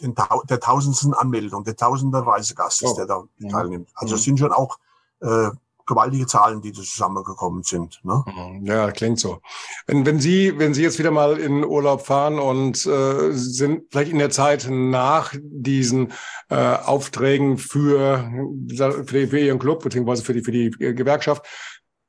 [0.00, 0.16] den,
[0.50, 2.96] der tausendsten Anmeldung, der tausender Reisegast, oh.
[2.96, 3.48] der da ja.
[3.48, 3.88] teilnimmt.
[3.94, 4.18] Also mhm.
[4.18, 4.78] es sind schon auch
[5.20, 5.50] äh,
[5.86, 8.00] gewaltige Zahlen, die da zusammengekommen sind.
[8.02, 8.24] Ne?
[8.26, 8.66] Mhm.
[8.66, 9.40] Ja, klingt so.
[9.86, 14.10] Wenn, wenn Sie, wenn Sie jetzt wieder mal in Urlaub fahren und äh, sind vielleicht
[14.10, 16.12] in der Zeit nach diesen
[16.50, 18.30] äh, Aufträgen für,
[18.74, 21.46] für, für Ihren Club beziehungsweise für die, für die Gewerkschaft,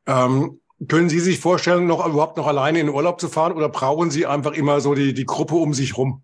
[0.08, 4.12] ähm, können Sie sich vorstellen, noch überhaupt noch alleine in Urlaub zu fahren oder brauchen
[4.12, 6.24] Sie einfach immer so die, die Gruppe um sich rum?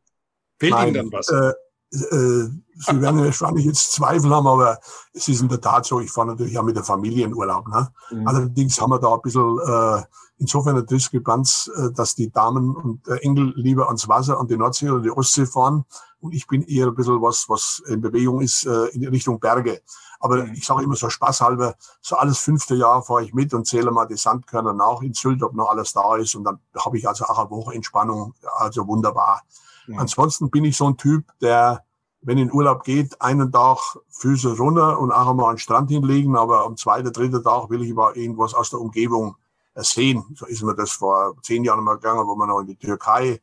[0.59, 1.29] Fehlt Nein, Ihnen dann was?
[1.29, 1.53] Äh, äh,
[1.95, 4.79] Sie werden wahrscheinlich jetzt Zweifel haben, aber
[5.13, 7.67] es ist in der Tat so, ich fahre natürlich auch mit der Familie in Urlaub.
[7.67, 7.87] Ne?
[8.11, 8.27] Mhm.
[8.27, 10.03] Allerdings haben wir da ein bisschen äh,
[10.39, 14.57] insofern eine Diskrepanz, äh, dass die Damen und äh, Engel lieber ans Wasser, an die
[14.57, 15.85] Nordsee oder die Ostsee fahren
[16.19, 19.81] und ich bin eher ein bisschen was, was in Bewegung ist, äh, in Richtung Berge.
[20.19, 20.53] Aber mhm.
[20.53, 24.07] ich sage immer so spaßhalber, so alles fünfte Jahr fahre ich mit und zähle mal
[24.07, 27.25] die Sandkörner nach in Sylt, ob noch alles da ist und dann habe ich also
[27.25, 29.43] auch eine Woche Entspannung, also wunderbar.
[29.87, 29.97] Ja.
[29.99, 31.83] Ansonsten bin ich so ein Typ, der,
[32.21, 33.77] wenn in Urlaub geht, einen Tag
[34.09, 37.83] Füße runter und auch einmal an den Strand hinlegen, aber am zweiten, dritten Tag will
[37.83, 39.35] ich aber irgendwas aus der Umgebung
[39.75, 40.23] äh, sehen.
[40.35, 43.41] So ist mir das vor zehn Jahren mal gegangen, wo wir noch in die Türkei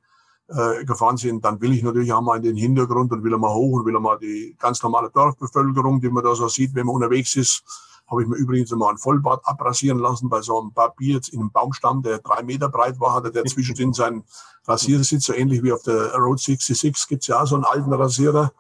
[0.49, 1.45] äh, gefahren sind.
[1.45, 3.99] Dann will ich natürlich auch mal in den Hintergrund und will mal hoch und will
[4.01, 7.63] mal die ganz normale Dorfbevölkerung, die man da so sieht, wenn man unterwegs ist,
[8.11, 11.53] habe ich mir übrigens mal ein Vollbart abrasieren lassen bei so einem Papier in einem
[11.53, 14.25] Baumstamm, der drei Meter breit war, hatte der zwischendrin seinen
[14.67, 18.53] Rasiersitz, so ähnlich wie auf der Road 66 gibt's ja auch so einen alten Rasierer.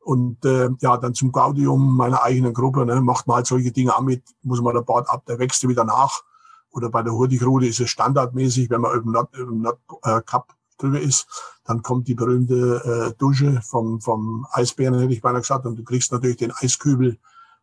[0.00, 3.94] Und äh, ja, dann zum Gaudium meiner eigenen Gruppe, ne, macht man halt solche Dinge
[3.94, 6.22] auch mit, muss man der Bart ab, der wächst wieder nach.
[6.70, 11.00] Oder bei der Hurtigrute ist es standardmäßig, wenn man über dem Nord, äh, Cup drüber
[11.00, 11.26] ist,
[11.64, 15.84] dann kommt die berühmte äh, Dusche vom, vom Eisbären, hätte ich beinahe gesagt, und du
[15.84, 17.18] kriegst natürlich den Eiskübel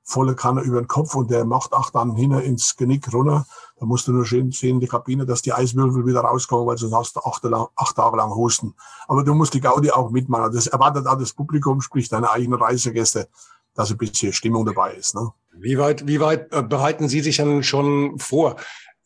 [0.05, 3.45] volle Kanne über den Kopf und der macht auch dann hin ins Genick runter.
[3.77, 6.77] Da musst du nur schön sehen in die Kabine, dass die Eiswürfel wieder rauskommen, weil
[6.77, 8.75] sonst hast du acht, acht Tage lang Husten.
[9.07, 10.53] Aber du musst die Gaudi auch mitmachen.
[10.53, 13.27] Das erwartet auch das Publikum, sprich deine eigenen Reisegäste,
[13.73, 15.15] dass ein bisschen Stimmung dabei ist.
[15.15, 15.31] Ne?
[15.57, 18.57] Wie weit, wie weit äh, bereiten Sie sich denn schon vor?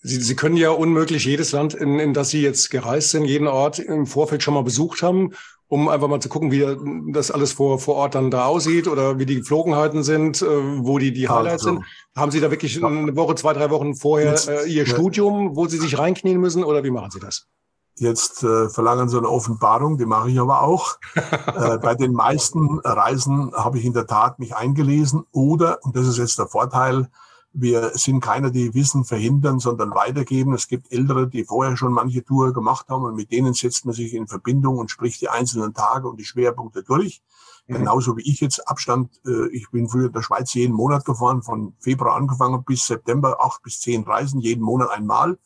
[0.01, 3.47] Sie, Sie können ja unmöglich jedes Land, in, in das Sie jetzt gereist sind, jeden
[3.47, 5.31] Ort im Vorfeld schon mal besucht haben
[5.69, 9.19] um einfach mal zu gucken, wie das alles vor, vor Ort dann da aussieht oder
[9.19, 11.86] wie die Geflogenheiten sind, äh, wo die, die Highlights also, sind.
[12.15, 14.86] Haben Sie da wirklich eine Woche, zwei, drei Wochen vorher äh, Ihr ja.
[14.86, 17.47] Studium, wo Sie sich reinknien müssen oder wie machen Sie das?
[17.95, 20.97] Jetzt äh, verlangen Sie eine Offenbarung, die mache ich aber auch.
[21.15, 26.08] äh, bei den meisten Reisen habe ich in der Tat mich eingelesen oder, und das
[26.08, 27.10] ist jetzt der Vorteil,
[27.51, 30.53] wir sind keiner, die Wissen verhindern, sondern weitergeben.
[30.53, 33.95] Es gibt Ältere, die vorher schon manche Tour gemacht haben und mit denen setzt man
[33.95, 37.21] sich in Verbindung und spricht die einzelnen Tage und die Schwerpunkte durch.
[37.67, 37.75] Mhm.
[37.75, 41.41] Genauso wie ich jetzt Abstand, äh, ich bin früher in der Schweiz jeden Monat gefahren,
[41.41, 45.38] von Februar angefangen bis September, acht bis zehn Reisen, jeden Monat einmal.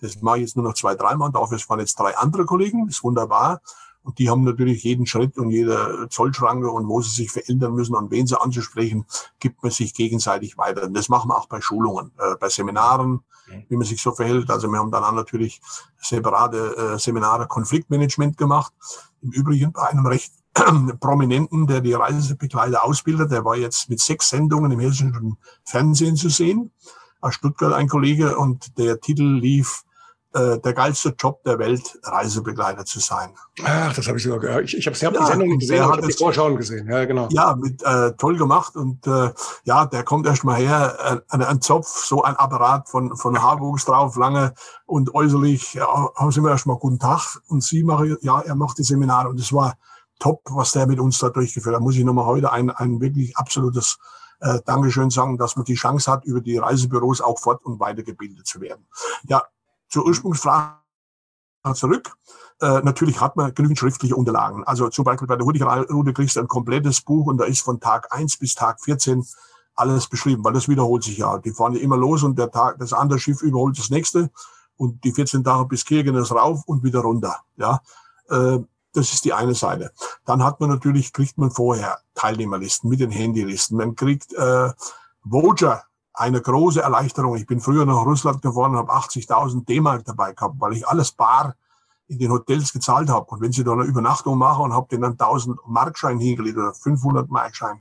[0.00, 1.30] Das mache ich jetzt nur noch zwei, dreimal.
[1.30, 2.86] Dafür fahren jetzt drei andere Kollegen.
[2.86, 3.60] Das ist wunderbar.
[4.04, 7.94] Und die haben natürlich jeden Schritt und jede Zollschranke und wo sie sich verändern müssen,
[7.94, 9.06] an wen sie anzusprechen,
[9.38, 10.84] gibt man sich gegenseitig weiter.
[10.84, 13.20] Und das machen wir auch bei Schulungen, äh, bei Seminaren,
[13.68, 14.50] wie man sich so verhält.
[14.50, 15.60] Also wir haben dann auch natürlich
[16.00, 18.72] separate äh, Seminare Konfliktmanagement gemacht.
[19.20, 20.32] Im Übrigen bei einem recht
[21.00, 23.30] Prominenten, der die Reisebegleiter ausbildet.
[23.30, 26.72] Der war jetzt mit sechs Sendungen im hessischen Fernsehen zu sehen.
[27.20, 29.84] Aus Stuttgart ein Kollege und der Titel lief
[30.34, 33.34] äh, der geilste Job der Welt, Reisebegleiter zu sein.
[33.64, 34.64] Ach, das habe ich sogar gehört.
[34.64, 36.88] Ich, ich habe hab ja, die Sendung gesehen, ich habe die Vorschauen gesehen.
[36.88, 37.28] Ja, genau.
[37.30, 38.76] Ja, mit, äh, toll gemacht.
[38.76, 39.30] Und äh,
[39.64, 43.84] ja, der kommt erst mal her, äh, ein Zopf, so ein Apparat von, von Haarwuchs
[43.84, 44.54] drauf, lange
[44.86, 47.38] und äußerlich, ja, haben sie mir erst mal guten Tag.
[47.48, 49.28] Und sie machen, ja, er macht die Seminare.
[49.28, 49.76] Und es war
[50.18, 51.80] top, was der mit uns da durchgeführt hat.
[51.80, 53.98] Da muss ich nochmal heute ein, ein wirklich absolutes
[54.42, 58.46] äh, Dankeschön sagen, dass man die Chance hat, über die Reisebüros auch fort- und weitergebildet
[58.46, 58.86] zu werden.
[59.24, 59.42] Ja,
[59.92, 60.78] zur Ursprungsfrage
[61.74, 62.16] zurück.
[62.60, 64.64] Äh, natürlich hat man genügend schriftliche Unterlagen.
[64.64, 67.78] Also zum Beispiel bei der Hurtigrute kriegst du ein komplettes Buch und da ist von
[67.78, 69.24] Tag 1 bis Tag 14
[69.74, 71.38] alles beschrieben, weil das wiederholt sich ja.
[71.38, 74.30] Die fahren ja immer los und der Tag, das andere Schiff überholt das nächste
[74.76, 77.40] und die 14 Tage bis Kirkenes rauf und wieder runter.
[77.56, 77.80] Ja,
[78.28, 78.58] äh,
[78.94, 79.92] das ist die eine Seite.
[80.24, 83.76] Dann hat man natürlich, kriegt man vorher Teilnehmerlisten mit den Handylisten.
[83.76, 84.70] Man kriegt äh,
[85.24, 87.36] Voger, eine große Erleichterung.
[87.36, 91.12] Ich bin früher nach Russland gefahren und habe 80.000 D-Mark dabei gehabt, weil ich alles
[91.12, 91.54] bar
[92.08, 93.26] in den Hotels gezahlt habe.
[93.30, 96.74] Und wenn Sie da eine Übernachtung machen und habe den dann 1000 Markschein hingelegt oder
[96.74, 97.80] 500 Markschein,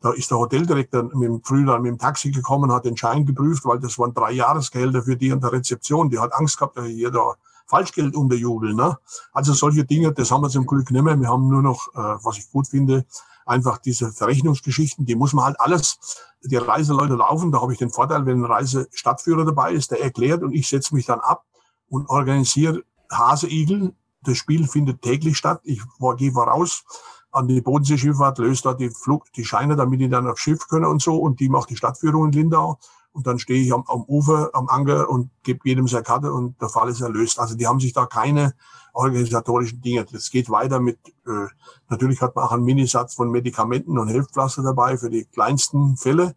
[0.00, 3.64] da ist der Hoteldirektor mit dem, früher mit dem Taxi gekommen, hat den Schein geprüft,
[3.64, 6.10] weil das waren drei Jahresgehälter für die an der Rezeption.
[6.10, 7.34] Die hat Angst gehabt, dass hier da
[7.66, 8.76] Falschgeld unterjubeln.
[8.76, 8.98] Ne?
[9.32, 11.18] Also solche Dinge, das haben wir zum Glück nicht mehr.
[11.18, 13.06] Wir haben nur noch, äh, was ich gut finde,
[13.46, 15.98] einfach diese Verrechnungsgeschichten, die muss man halt alles,
[16.42, 20.42] die Reiseleute laufen, da habe ich den Vorteil, wenn ein Reisestadtführer dabei ist, der erklärt
[20.42, 21.44] und ich setze mich dann ab
[21.88, 23.94] und organisiere Haseigel.
[24.22, 25.60] Das Spiel findet täglich statt.
[25.64, 25.82] Ich
[26.16, 26.84] gehe voraus
[27.32, 30.84] an die Bodenseeschifffahrt, löse da die Flug, die Scheine, damit die dann aufs Schiff können
[30.84, 31.16] und so.
[31.16, 32.78] Und die macht die Stadtführung in Lindau.
[33.12, 36.60] Und dann stehe ich am, am Ufer, am Anker und gebe jedem seine Karte und
[36.60, 37.38] der Fall ist erlöst.
[37.38, 38.54] Also die haben sich da keine
[38.94, 40.06] organisatorischen Dinge.
[40.10, 41.46] Das geht weiter mit, äh,
[41.88, 46.34] natürlich hat man auch einen Minisatz von Medikamenten und Hilfspflaster dabei für die kleinsten Fälle.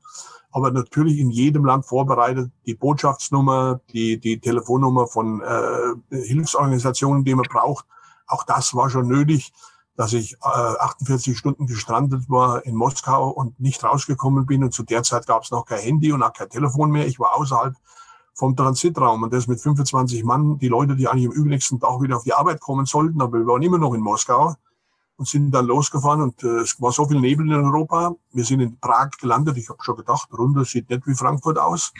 [0.52, 7.36] Aber natürlich in jedem Land vorbereitet die Botschaftsnummer, die, die Telefonnummer von äh, Hilfsorganisationen, die
[7.36, 7.86] man braucht.
[8.28, 9.52] Auch das war schon nötig
[9.96, 14.64] dass ich äh, 48 Stunden gestrandet war in Moskau und nicht rausgekommen bin.
[14.64, 17.08] Und zu der Zeit gab es noch kein Handy und auch kein Telefon mehr.
[17.08, 17.76] Ich war außerhalb
[18.34, 20.58] vom Transitraum und das mit 25 Mann.
[20.60, 23.48] Die Leute, die eigentlich am übrigen Tag wieder auf die Arbeit kommen sollten, aber wir
[23.48, 24.56] waren immer noch in Moskau
[25.18, 28.14] und sind dann losgefahren und äh, es war so viel Nebel in Europa.
[28.34, 29.56] Wir sind in Prag gelandet.
[29.58, 31.94] Ich habe schon gedacht, runter sieht nicht wie Frankfurt aus.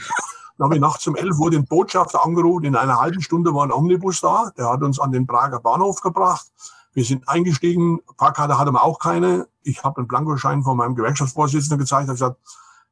[0.58, 2.66] Dann habe ich nachts um elf Uhr den Botschafter angerufen.
[2.66, 4.52] In einer halben Stunde war ein Omnibus da.
[4.58, 6.52] Der hat uns an den Prager Bahnhof gebracht.
[6.96, 9.48] Wir sind eingestiegen, Fahrkarte hatte man auch keine.
[9.64, 12.40] Ich habe einen Blankoschein von meinem Gewerkschaftsvorsitzenden gezeigt, habe gesagt,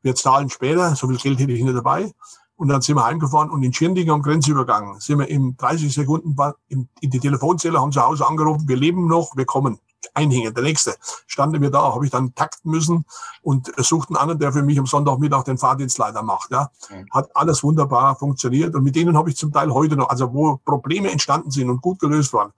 [0.02, 2.14] wir zahlen später, so viel Geld hätte ich nicht dabei.
[2.58, 6.36] Und dann sind wir heimgefahren und in Schirnding am Grenzübergang sind wir in 30 Sekunden
[6.68, 9.80] in, in die Telefonzelle, haben zu Hause angerufen, wir leben noch, wir kommen.
[10.14, 10.96] Einhängen, der nächste.
[11.26, 13.06] Standen wir da, habe ich dann takten müssen
[13.42, 16.52] und suchten einen, der für mich am Sonntagmittag den Fahrdienstleiter macht.
[16.52, 16.70] Ja.
[17.10, 20.58] Hat alles wunderbar funktioniert und mit denen habe ich zum Teil heute noch, also wo
[20.58, 22.52] Probleme entstanden sind und gut gelöst waren,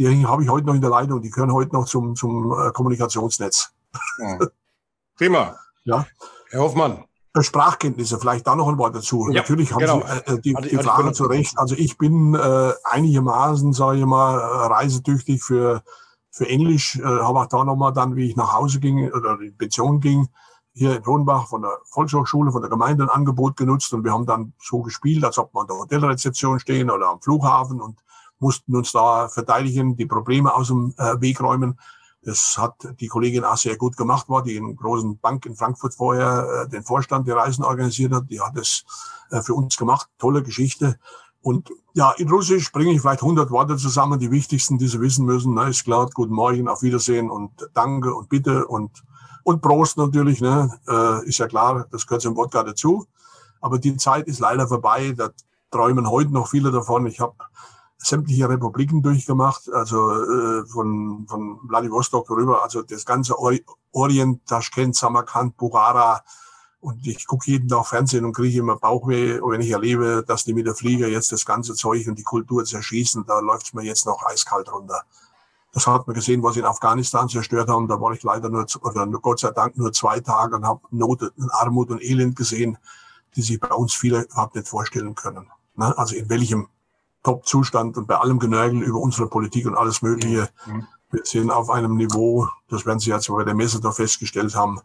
[0.00, 2.70] die habe ich heute noch in der Leitung, die gehören heute noch zum, zum äh,
[2.72, 3.70] Kommunikationsnetz.
[4.18, 4.38] Ja.
[5.16, 5.56] Prima.
[5.84, 6.06] Ja.
[6.48, 7.04] Herr Hoffmann.
[7.34, 9.28] Äh, Sprachkenntnisse, vielleicht da noch ein Wort dazu.
[9.28, 10.00] Ja, Natürlich haben genau.
[10.00, 11.58] Sie äh, die, die Frage zu Recht.
[11.58, 15.82] Also ich bin äh, einigermaßen, sage ich mal, reisetüchtig für,
[16.30, 16.96] für Englisch.
[16.96, 20.28] Äh, habe auch da nochmal dann, wie ich nach Hause ging oder in Pension ging,
[20.72, 24.24] hier in Ronbach von der Volkshochschule, von der Gemeinde ein Angebot genutzt und wir haben
[24.24, 27.98] dann so gespielt, als ob wir an der Hotelrezeption stehen oder am Flughafen und
[28.40, 31.78] mussten uns da verteidigen, die Probleme aus dem äh, Weg räumen.
[32.22, 35.94] Das hat die Kollegin auch sehr gut gemacht, war die in großen Bank in Frankfurt
[35.94, 38.30] vorher äh, den Vorstand der Reisen organisiert hat.
[38.30, 38.84] Die hat es
[39.30, 40.08] äh, für uns gemacht.
[40.18, 40.98] Tolle Geschichte.
[41.42, 45.24] Und ja, in Russisch bringe ich vielleicht 100 Worte zusammen, die wichtigsten, die Sie wissen
[45.24, 45.54] müssen.
[45.54, 49.02] Ne, ist klar, guten Morgen, auf Wiedersehen und Danke und Bitte und,
[49.44, 50.42] und Prost natürlich.
[50.42, 53.06] Ne, äh, ist ja klar, das gehört zum Wodka dazu.
[53.62, 55.14] Aber die Zeit ist leider vorbei.
[55.16, 55.30] Da
[55.70, 57.06] träumen heute noch viele davon.
[57.06, 57.34] Ich habe
[58.02, 63.34] sämtliche Republiken durchgemacht, also äh, von, von Vladivostok rüber, also das ganze
[63.92, 66.22] Orient, Taschkent, Samarkand, Bukhara.
[66.80, 70.54] Und ich gucke jeden Tag Fernsehen und kriege immer Bauchweh, wenn ich erlebe, dass die
[70.54, 74.06] mit der Flieger jetzt das ganze Zeug und die Kultur zerschießen, da läuft's mir jetzt
[74.06, 75.02] noch eiskalt runter.
[75.72, 77.86] Das hat man gesehen, was sie in Afghanistan zerstört haben.
[77.86, 81.32] Da war ich leider nur, oder Gott sei Dank nur zwei Tage und habe Not,
[81.50, 82.78] Armut und Elend gesehen,
[83.36, 85.48] die sich bei uns viele überhaupt nicht vorstellen können.
[85.76, 85.96] Ne?
[85.96, 86.68] Also in welchem
[87.22, 90.48] Top-Zustand und bei allem Genörgel über unsere Politik und alles Mögliche.
[90.66, 90.86] Mhm.
[91.10, 94.80] Wir sind auf einem Niveau, das werden Sie jetzt bei der Messe da festgestellt haben,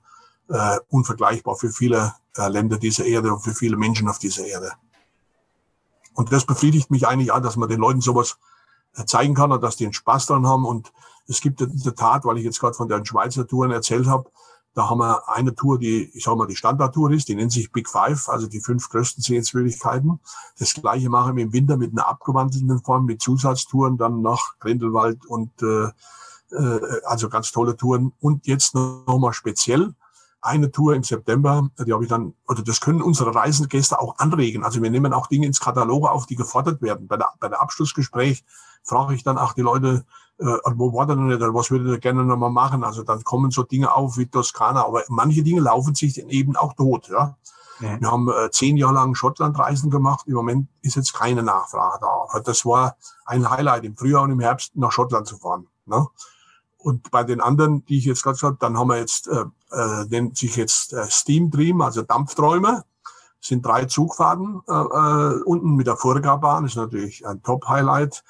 [0.50, 4.72] äh, unvergleichbar für viele äh, Länder dieser Erde und für viele Menschen auf dieser Erde.
[6.14, 8.38] Und das befriedigt mich eigentlich auch, dass man den Leuten sowas
[8.96, 10.66] äh, zeigen kann und dass die einen Spaß dran haben.
[10.66, 10.92] Und
[11.28, 14.30] es gibt in der Tat, weil ich jetzt gerade von den Schweizer Touren erzählt habe,
[14.76, 17.72] da haben wir eine Tour, die, ich sag mal, die Standardtour ist, die nennt sich
[17.72, 20.20] Big Five, also die fünf größten Sehenswürdigkeiten.
[20.60, 25.26] Das gleiche machen wir im Winter mit einer abgewandelten Form, mit Zusatztouren dann nach Grindelwald
[25.26, 25.86] und äh,
[26.52, 28.12] äh, also ganz tolle Touren.
[28.20, 29.96] Und jetzt nochmal speziell
[30.42, 34.66] eine Tour im September, die habe ich dann, oder das können unsere Reisengäste auch anregen.
[34.66, 37.08] Also wir nehmen auch Dinge ins Katalog auf, die gefordert werden.
[37.08, 38.44] Bei der, bei der Abschlussgespräch
[38.84, 40.06] frage ich dann auch die Leute,
[40.38, 42.84] äh, wo war denn nicht, was würdet ihr gerne nochmal machen?
[42.84, 46.74] Also dann kommen so Dinge auf wie Toskana, aber manche Dinge laufen sich eben auch
[46.74, 47.08] tot.
[47.10, 47.38] Ja?
[47.80, 48.00] ja.
[48.00, 50.26] Wir haben äh, zehn Jahre lang Schottlandreisen gemacht.
[50.28, 52.40] Im Moment ist jetzt keine Nachfrage da.
[52.42, 55.68] Das war ein Highlight, im Frühjahr und im Herbst nach Schottland zu fahren.
[55.86, 56.06] Ne?
[56.78, 60.06] Und bei den anderen, die ich jetzt gerade gesagt dann haben wir jetzt, äh, äh,
[60.10, 62.84] nennt sich jetzt äh, Steam Dream, also Dampfträume.
[63.40, 68.24] Sind drei Zugfahrten äh, äh, unten mit der Vorgabahn, ist natürlich ein Top-Highlight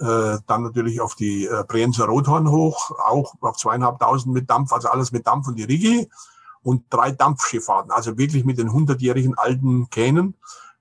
[0.00, 4.88] äh, dann natürlich auf die äh, Brienzer Rothorn hoch, auch auf zweieinhalbtausend mit Dampf, also
[4.88, 6.08] alles mit Dampf und die Rigi
[6.62, 10.34] und drei Dampfschifffahrten, also wirklich mit den hundertjährigen alten Kähnen.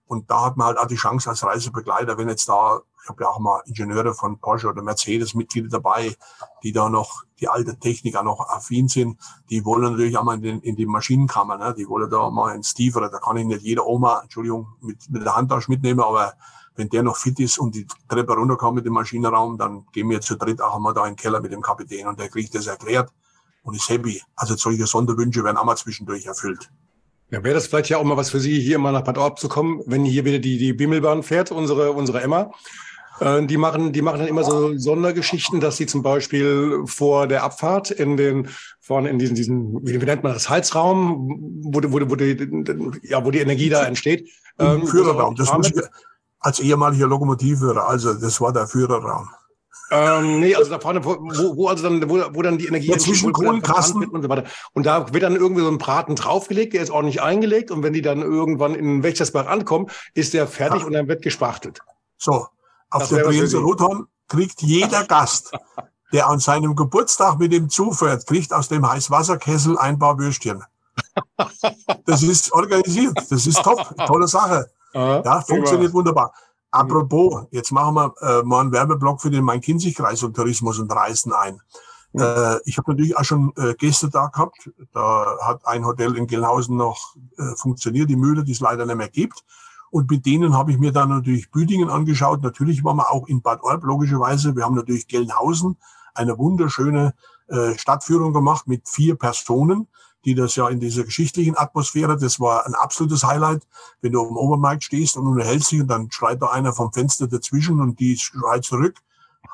[0.05, 3.23] Und da hat man halt auch die Chance als Reisebegleiter, wenn jetzt da, ich habe
[3.23, 6.15] ja auch mal Ingenieure von Porsche oder Mercedes Mitglieder dabei,
[6.63, 10.35] die da noch die alte Technik auch noch affin sind, die wollen natürlich auch mal
[10.35, 11.75] in, den, in die Maschinenkammer, ne?
[11.77, 15.23] die wollen da mal ins Tiefere, da kann ich nicht jede Oma, Entschuldigung, mit, mit
[15.23, 16.33] der Handtasche mitnehmen, aber
[16.79, 20.21] wenn der noch fit ist und die Treppe runterkommt mit dem Maschinenraum, dann gehen wir
[20.21, 22.65] zu dritt auch einmal da in den Keller mit dem Kapitän und der kriegt das
[22.65, 23.11] erklärt.
[23.63, 24.21] und ist happy.
[24.35, 26.71] Also solche Sonderwünsche werden auch mal zwischendurch erfüllt.
[27.29, 29.37] Ja, wäre das vielleicht ja auch mal was für Sie, hier mal nach Bad Orb
[29.37, 32.51] zu kommen, wenn hier wieder die, die Bimmelbahn fährt, unsere, unsere Emma.
[33.19, 37.43] Äh, die machen, die machen dann immer so Sondergeschichten, dass sie zum Beispiel vor der
[37.43, 38.47] Abfahrt in den,
[38.79, 42.49] vorne in diesen, diesen, wie nennt man das, Heizraum, wo, wo, wo, die,
[43.03, 44.29] ja, wo die Energie da entsteht.
[44.57, 45.71] Ähm, Führerraum, das muss
[46.39, 49.29] als ehemaliger Lokomotivführer, also das war der Führerraum.
[49.91, 52.97] Ähm, nee, also da vorne, wo, wo also dann, wo, wo dann die Energie ja,
[52.97, 54.43] zwischen Kohlenkasten und so weiter.
[54.73, 57.93] Und da wird dann irgendwie so ein Braten draufgelegt, der ist ordentlich eingelegt und wenn
[57.93, 60.87] die dann irgendwann in Wächtersbach ankommen, ist der fertig ja.
[60.87, 61.79] und dann wird gespachtelt.
[62.17, 62.47] So,
[62.91, 65.51] auf das der Briense Rothorn kriegt jeder Gast,
[66.13, 70.63] der an seinem Geburtstag mit dem zufährt, kriegt aus dem Heißwasserkessel ein paar Würstchen.
[72.05, 74.69] Das ist organisiert, das ist top, tolle Sache.
[74.93, 76.33] Ja, funktioniert wunderbar.
[76.71, 81.33] Apropos, jetzt machen wir äh, mal einen Werbeblock für den Main-Kinzig-Kreis und Tourismus und Reisen
[81.33, 81.59] ein.
[82.13, 82.55] Ja.
[82.55, 84.69] Äh, ich habe natürlich auch schon äh, Gäste da gehabt.
[84.93, 88.97] Da hat ein Hotel in Gelnhausen noch äh, funktioniert, die Mühle, die es leider nicht
[88.97, 89.43] mehr gibt.
[89.91, 92.43] Und mit denen habe ich mir dann natürlich Büdingen angeschaut.
[92.43, 94.55] Natürlich waren wir auch in Bad Orb, logischerweise.
[94.55, 95.77] Wir haben natürlich Gelnhausen,
[96.13, 97.15] eine wunderschöne
[97.47, 99.87] äh, Stadtführung gemacht mit vier Personen
[100.25, 103.63] die das ja in dieser geschichtlichen Atmosphäre, das war ein absolutes Highlight,
[104.01, 107.27] wenn du am Obermarkt stehst und unterhältst dich und dann schreit da einer vom Fenster
[107.27, 108.95] dazwischen und die schreit zurück,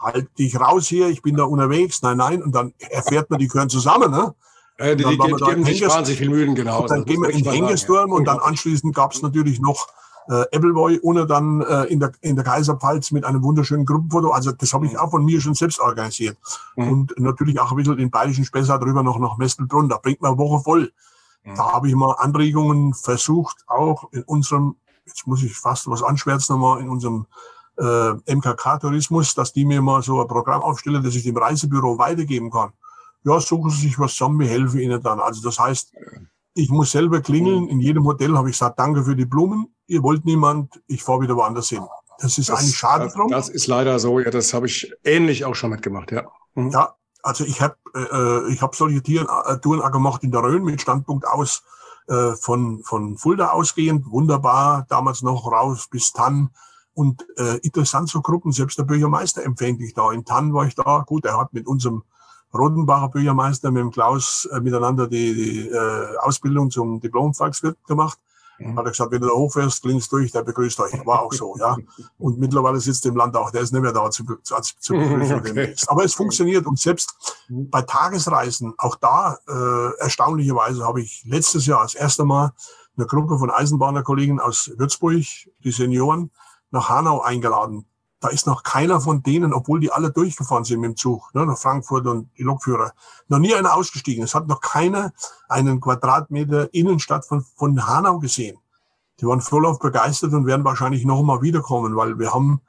[0.01, 3.47] halt dich raus hier, ich bin da unterwegs, nein, nein, und dann erfährt man, die
[3.47, 4.33] gehören zusammen, ne?
[4.77, 6.81] Äh, die, die geben sich wahnsinnig viel Mühen, genau.
[6.81, 9.87] Und dann gehen wir in den Hengesturm und dann anschließend gab es natürlich noch
[10.27, 14.31] äh, Appleboy ohne dann äh, in, der, in der Kaiserpfalz mit einem wunderschönen Gruppenfoto.
[14.31, 14.99] Also das habe ich mhm.
[14.99, 16.37] auch von mir schon selbst organisiert.
[16.75, 16.91] Mhm.
[16.91, 19.89] Und natürlich auch ein bisschen den bayerischen Spessart drüber noch nach Mestelbrunn.
[19.89, 20.91] Da bringt man eine Woche voll.
[21.43, 21.55] Mhm.
[21.55, 26.55] Da habe ich mal Anregungen versucht, auch in unserem, jetzt muss ich fast was anschwärzen
[26.55, 27.27] nochmal, in unserem
[27.77, 32.49] äh, MKK-Tourismus, dass die mir mal so ein Programm aufstellen, das ich dem Reisebüro weitergeben
[32.49, 32.71] kann.
[33.23, 35.19] Ja, suchen Sie sich was zusammen, wir helfen Ihnen dann.
[35.19, 35.93] Also das heißt,
[36.53, 37.63] ich muss selber klingeln.
[37.63, 37.69] Mhm.
[37.69, 39.74] In jedem Hotel habe ich gesagt, danke für die Blumen.
[39.87, 41.85] Ihr wollt niemand, ich fahre wieder woanders hin.
[42.19, 43.29] Das ist das, eigentlich schade drum.
[43.29, 44.19] Das ist leider so.
[44.19, 46.11] Ja, das habe ich ähnlich auch schon mitgemacht.
[46.11, 46.23] Ja.
[46.55, 46.71] Mhm.
[46.71, 50.43] Ja, also ich habe äh, ich habe solche Touren, äh, Touren auch gemacht in der
[50.43, 51.63] Rhön mit Standpunkt aus
[52.07, 54.85] äh, von von Fulda ausgehend, wunderbar.
[54.89, 56.51] Damals noch raus bis Tann
[56.93, 58.51] und äh, interessant so Gruppen.
[58.51, 60.11] Selbst der Bürgermeister empfängt dich da.
[60.11, 61.03] In Tann war ich da.
[61.05, 62.03] Gut, er hat mit unserem
[62.53, 68.17] Rodenbacher Bürgermeister mit dem Klaus äh, miteinander die, die äh, Ausbildung zum Diplom-Volkswirt gemacht.
[68.59, 68.77] Mhm.
[68.77, 71.05] Hat er gesagt, wenn du da hochfährst, klingst durch, der begrüßt euch.
[71.05, 71.77] War auch so, ja.
[72.17, 75.35] Und mittlerweile sitzt im Land auch, der ist nicht mehr da zu, zu, zu begrüßen
[75.35, 75.75] okay.
[75.87, 77.13] Aber es funktioniert und selbst
[77.49, 77.69] mhm.
[77.69, 82.53] bei Tagesreisen, auch da äh, erstaunlicherweise habe ich letztes Jahr als erstes Mal
[82.97, 85.25] eine Gruppe von Eisenbahnerkollegen aus Würzburg,
[85.63, 86.31] die Senioren,
[86.71, 87.85] nach Hanau eingeladen
[88.19, 91.45] da ist noch keiner von denen, obwohl die alle durchgefahren sind mit dem Zug, ne,
[91.45, 92.93] nach Frankfurt und die Lokführer,
[93.27, 94.23] noch nie einer ausgestiegen.
[94.23, 95.13] Es hat noch keiner
[95.49, 98.57] einen Quadratmeter Innenstadt von, von Hanau gesehen.
[99.19, 102.61] Die waren voll auf begeistert und werden wahrscheinlich noch mal wiederkommen, weil wir haben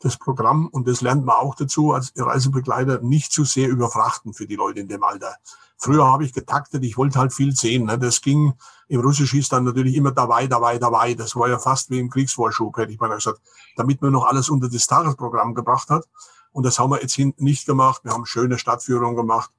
[0.00, 4.46] das Programm, und das lernt man auch dazu als Reisebegleiter, nicht zu sehr überfrachten für
[4.46, 5.36] die Leute in dem Alter.
[5.82, 7.86] Früher habe ich getaktet, ich wollte halt viel sehen.
[7.86, 7.98] Ne?
[7.98, 8.52] Das ging,
[8.88, 11.14] im Russisch hieß dann natürlich immer dabei, dabei, dabei.
[11.14, 13.40] Das war ja fast wie im Kriegsvorschub, hätte ich mal gesagt,
[13.76, 16.06] damit man noch alles unter das Tagesprogramm gebracht hat.
[16.52, 18.04] Und das haben wir jetzt nicht gemacht.
[18.04, 19.50] Wir haben schöne Stadtführungen gemacht,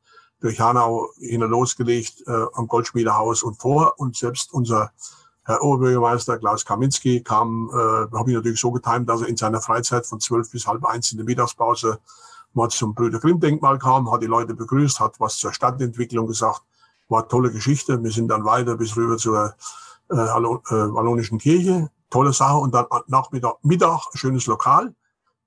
[0.42, 3.96] durch Hanau hin losgelegt, äh, am Goldschmiedehaus und vor.
[3.98, 4.92] Und selbst unser
[5.44, 9.60] Herr Oberbürgermeister Klaus Kaminski kam, äh, habe ich natürlich so getimt, dass er in seiner
[9.60, 11.98] Freizeit von zwölf bis halb eins in der Mittagspause
[12.54, 16.62] mal zum Brüder Grimm Denkmal kam, hat die Leute begrüßt, hat was zur Stadtentwicklung gesagt.
[17.10, 18.02] War tolle Geschichte.
[18.02, 19.54] Wir sind dann weiter bis rüber zur
[20.10, 21.90] äh, äh, Wallonischen Kirche.
[22.10, 22.58] Tolle Sache.
[22.58, 24.94] Und dann Nachmittag, Mittag, schönes Lokal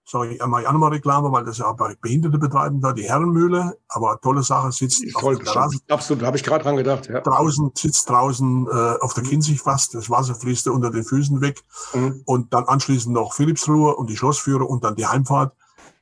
[0.06, 3.78] sage ich einmal auch nochmal Reklame, weil das ja bei Behinderte betreiben da, die Herrenmühle,
[3.88, 5.78] aber tolle Sache, sitzt Toll, auf der Terrasse.
[5.88, 7.08] Absolut, habe ich gerade dran gedacht.
[7.08, 7.20] Ja.
[7.20, 9.24] Draußen, sitzt draußen äh, auf der.
[9.24, 11.62] Kinzig fast, das Wasser fließt unter den Füßen weg
[11.94, 12.20] mhm.
[12.26, 15.54] und dann anschließend noch Philipsruhe und die Schlossführer und dann die Heimfahrt.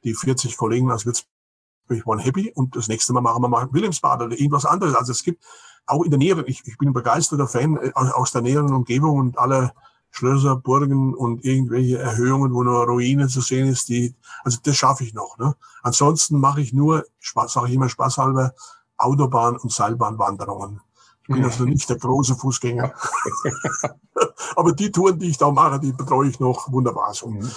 [0.04, 1.26] Die 40 Kollegen aus Würzburg
[2.06, 4.94] waren happy und das nächste Mal machen wir mal Wilhelmsbad oder irgendwas anderes.
[4.94, 5.44] Also es gibt
[5.86, 9.18] auch in der Nähe, ich, ich bin ein begeisterter Fan äh, aus der näheren Umgebung
[9.18, 9.72] und alle
[10.10, 15.04] Schlösser, Burgen und irgendwelche Erhöhungen, wo nur Ruine zu sehen ist, die, also das schaffe
[15.04, 15.38] ich noch.
[15.38, 15.54] Ne?
[15.82, 18.54] Ansonsten mache ich nur, sage ich immer spaßhalber,
[18.98, 20.80] Autobahn- und Seilbahnwanderungen.
[21.22, 22.92] Ich bin also nicht der große Fußgänger.
[24.56, 27.28] Aber die Touren, die ich da mache, die betreue ich noch wunderbar so.
[27.28, 27.50] Mhm.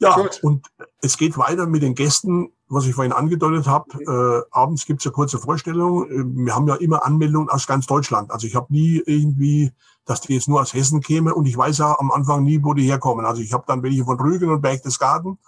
[0.00, 0.40] Ja, Gut.
[0.42, 0.66] und
[1.00, 4.02] es geht weiter mit den Gästen, was ich vorhin angedeutet habe.
[4.02, 6.06] Äh, abends gibt es ja kurze Vorstellung.
[6.36, 8.30] Wir haben ja immer Anmeldungen aus ganz Deutschland.
[8.30, 9.72] Also ich habe nie irgendwie
[10.04, 12.74] dass die jetzt nur aus Hessen käme und ich weiß ja am Anfang nie, wo
[12.74, 13.24] die herkommen.
[13.24, 15.38] Also ich habe dann welche von Rügen und Berchtesgaden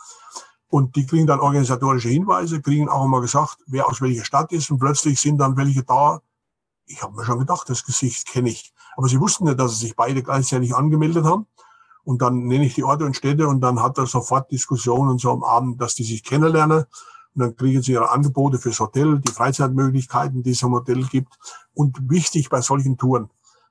[0.69, 4.71] Und die kriegen dann organisatorische Hinweise, kriegen auch immer gesagt, wer aus welcher Stadt ist.
[4.71, 6.21] Und plötzlich sind dann welche da.
[6.87, 8.73] Ich habe mir schon gedacht, das Gesicht kenne ich.
[8.97, 11.47] Aber sie wussten nicht, dass sie sich beide gleichzeitig angemeldet haben.
[12.07, 15.33] Und dann nenne ich die Orte und Städte und dann hat er sofort Diskussionen so
[15.33, 16.85] am Abend, dass die sich kennenlernen.
[17.35, 21.37] Und dann kriegen sie ihre Angebote fürs Hotel, die Freizeitmöglichkeiten, die es im Hotel gibt.
[21.75, 23.29] Und wichtig bei solchen Touren,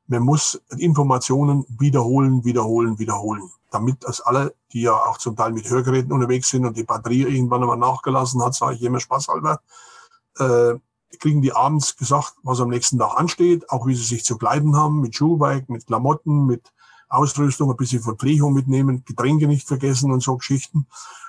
[0.07, 5.69] man muss Informationen wiederholen, wiederholen, wiederholen, damit das alle, die ja auch zum Teil mit
[5.69, 9.61] Hörgeräten unterwegs sind und die Batterie irgendwann einmal nachgelassen hat, sage ich immer spaßhalber,
[10.39, 10.73] äh,
[11.19, 14.75] kriegen die abends gesagt, was am nächsten Tag ansteht, auch wie sie sich zu kleiden
[14.75, 16.73] haben, mit Schuhwerk, mit Klamotten, mit
[17.15, 20.87] Ausrüstung, ein bisschen Verpflegung mitnehmen, Getränke nicht vergessen und so Geschichten.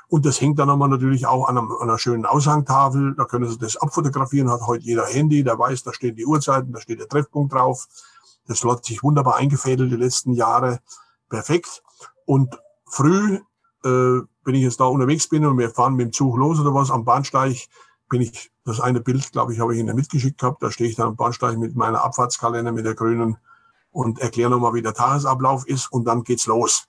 [0.08, 3.14] Und das hängt dann aber natürlich auch an, einem, an einer schönen Aushangtafel.
[3.16, 6.72] Da können Sie das abfotografieren, hat heute jeder Handy, der weiß, da stehen die Uhrzeiten,
[6.72, 7.88] da steht der Treffpunkt drauf.
[8.46, 10.78] Das hat sich wunderbar eingefädelt die letzten Jahre.
[11.28, 11.82] Perfekt.
[12.24, 12.56] Und
[12.86, 13.40] früh,
[13.84, 13.88] äh,
[14.44, 16.92] wenn ich jetzt da unterwegs bin und wir fahren mit dem Zug los oder was
[16.92, 17.66] am Bahnsteig,
[18.08, 20.62] bin ich, das eine Bild, glaube ich, habe ich Ihnen mitgeschickt gehabt.
[20.62, 23.38] Da stehe ich dann am Bahnsteig mit meiner Abfahrtskalender, mit der grünen
[23.96, 26.86] und erkläre nochmal, wie der Tagesablauf ist und dann geht's los.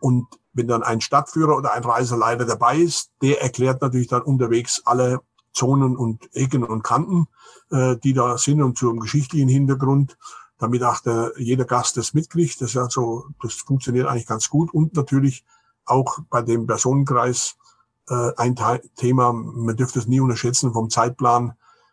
[0.00, 4.80] Und wenn dann ein Stadtführer oder ein Reiseleiter dabei ist, der erklärt natürlich dann unterwegs
[4.86, 5.20] alle
[5.52, 7.26] Zonen und Ecken und Kanten,
[7.70, 10.16] äh, die da sind und zum geschichtlichen Hintergrund
[10.58, 12.58] damit auch der, jeder Gast das mitkriegt.
[12.62, 14.72] Das, ist also, das funktioniert eigentlich ganz gut.
[14.72, 15.44] Und natürlich
[15.84, 17.56] auch bei dem Personenkreis
[18.08, 18.56] äh, ein
[18.96, 21.52] Thema, man dürfte es nie unterschätzen vom Zeitplan,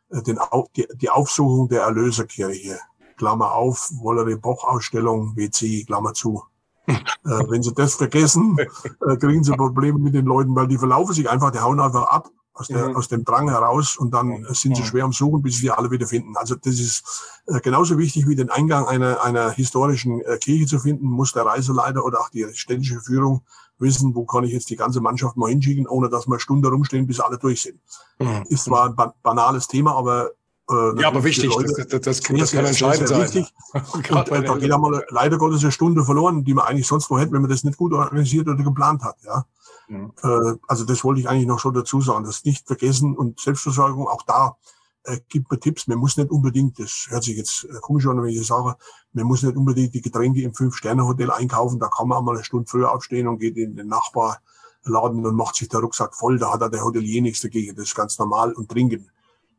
[0.10, 0.40] äh, den,
[0.78, 2.80] die, die Aufsuchung der Erlöserkirche.
[3.24, 6.44] Klammer auf, Wollery Boch Ausstellung, WC, Klammer zu.
[6.88, 6.94] äh,
[7.24, 8.58] wenn Sie das vergessen,
[9.08, 12.04] äh, kriegen Sie Probleme mit den Leuten, weil die verlaufen sich einfach, die hauen einfach
[12.08, 12.98] ab aus, der, mhm.
[12.98, 14.48] aus dem Drang heraus und dann mhm.
[14.50, 16.36] sind sie schwer am Suchen, bis sie die alle wieder finden.
[16.36, 20.80] Also das ist äh, genauso wichtig wie den Eingang einer, einer historischen äh, Kirche zu
[20.80, 23.42] finden, muss der Reiseleiter oder auch die städtische Führung
[23.80, 27.08] wissen, wo kann ich jetzt die ganze Mannschaft mal hinschicken, ohne dass wir Stunde rumstehen,
[27.08, 27.80] bis alle durch sind.
[28.20, 28.44] Mhm.
[28.50, 30.32] Ist zwar ein ba banales Thema, aber
[30.70, 33.22] äh, ja, aber wichtig, Leute, das, das, das, das kann entscheidend sein.
[33.22, 33.54] Wichtig.
[33.94, 37.20] und, äh, da geht einmal leider Gottes eine Stunde verloren, die man eigentlich sonst wo
[37.20, 39.18] hätte, wenn man das nicht gut organisiert oder geplant hat.
[39.24, 39.46] Ja.
[39.90, 40.14] Mhm.
[40.24, 42.24] Äh, also das wollte ich eigentlich noch schon dazu sagen.
[42.24, 44.56] Das nicht vergessen und Selbstversorgung, auch da
[45.04, 45.88] äh, gibt mir Tipps.
[45.88, 48.78] Man muss nicht unbedingt, das hört sich jetzt äh, komisch an, wenn ich das sage,
[49.12, 51.80] man muss nicht unbedingt die Getränke im Fünf-Sterne-Hotel einkaufen.
[51.80, 55.36] Da kann man auch mal eine Stunde früher aufstehen und geht in den Nachbarladen und
[55.36, 56.40] macht sich der Rucksack voll.
[56.40, 57.76] Da hat er der Hotelier nichts dagegen.
[57.76, 59.10] Das ist ganz normal und trinken.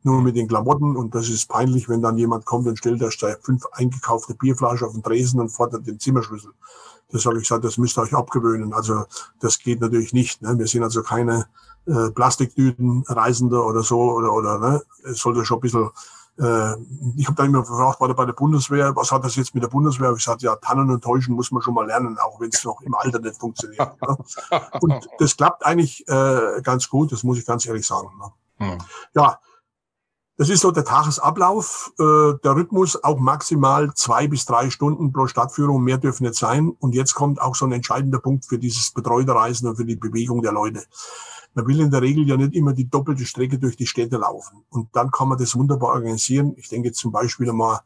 [0.05, 3.09] Nur mit den Klamotten und das ist peinlich, wenn dann jemand kommt und stellt da
[3.41, 6.51] fünf eingekaufte Bierflaschen auf den Tresen und fordert den Zimmerschlüssel.
[7.11, 8.71] Das habe ich gesagt, das müsst ihr euch abgewöhnen.
[8.71, 9.05] Also
[9.39, 10.43] das geht natürlich nicht.
[10.43, 10.59] Ne?
[10.59, 11.47] Wir sind also keine
[11.87, 14.83] äh, Plastiktüten-Reisende oder so oder oder ne?
[15.03, 15.89] Es sollte schon ein bisschen
[16.37, 16.75] äh,
[17.15, 19.63] ich habe dann immer gefragt, war der bei der Bundeswehr, was hat das jetzt mit
[19.63, 20.13] der Bundeswehr?
[20.15, 22.81] Ich sagte, ja, Tannen und Täuschen muss man schon mal lernen, auch wenn es noch
[22.81, 23.99] im Alter nicht funktioniert.
[24.01, 24.17] ne?
[24.81, 28.09] Und das klappt eigentlich äh, ganz gut, das muss ich ganz ehrlich sagen.
[28.19, 28.67] Ne?
[28.67, 28.77] Hm.
[29.13, 29.39] Ja,
[30.37, 35.27] das ist so der Tagesablauf, äh, der Rhythmus, auch maximal zwei bis drei Stunden pro
[35.27, 36.69] Stadtführung, mehr dürfen nicht sein.
[36.79, 39.95] Und jetzt kommt auch so ein entscheidender Punkt für dieses betreute Reisen und für die
[39.95, 40.83] Bewegung der Leute.
[41.53, 44.65] Man will in der Regel ja nicht immer die doppelte Strecke durch die Städte laufen.
[44.69, 46.53] Und dann kann man das wunderbar organisieren.
[46.57, 47.79] Ich denke zum Beispiel einmal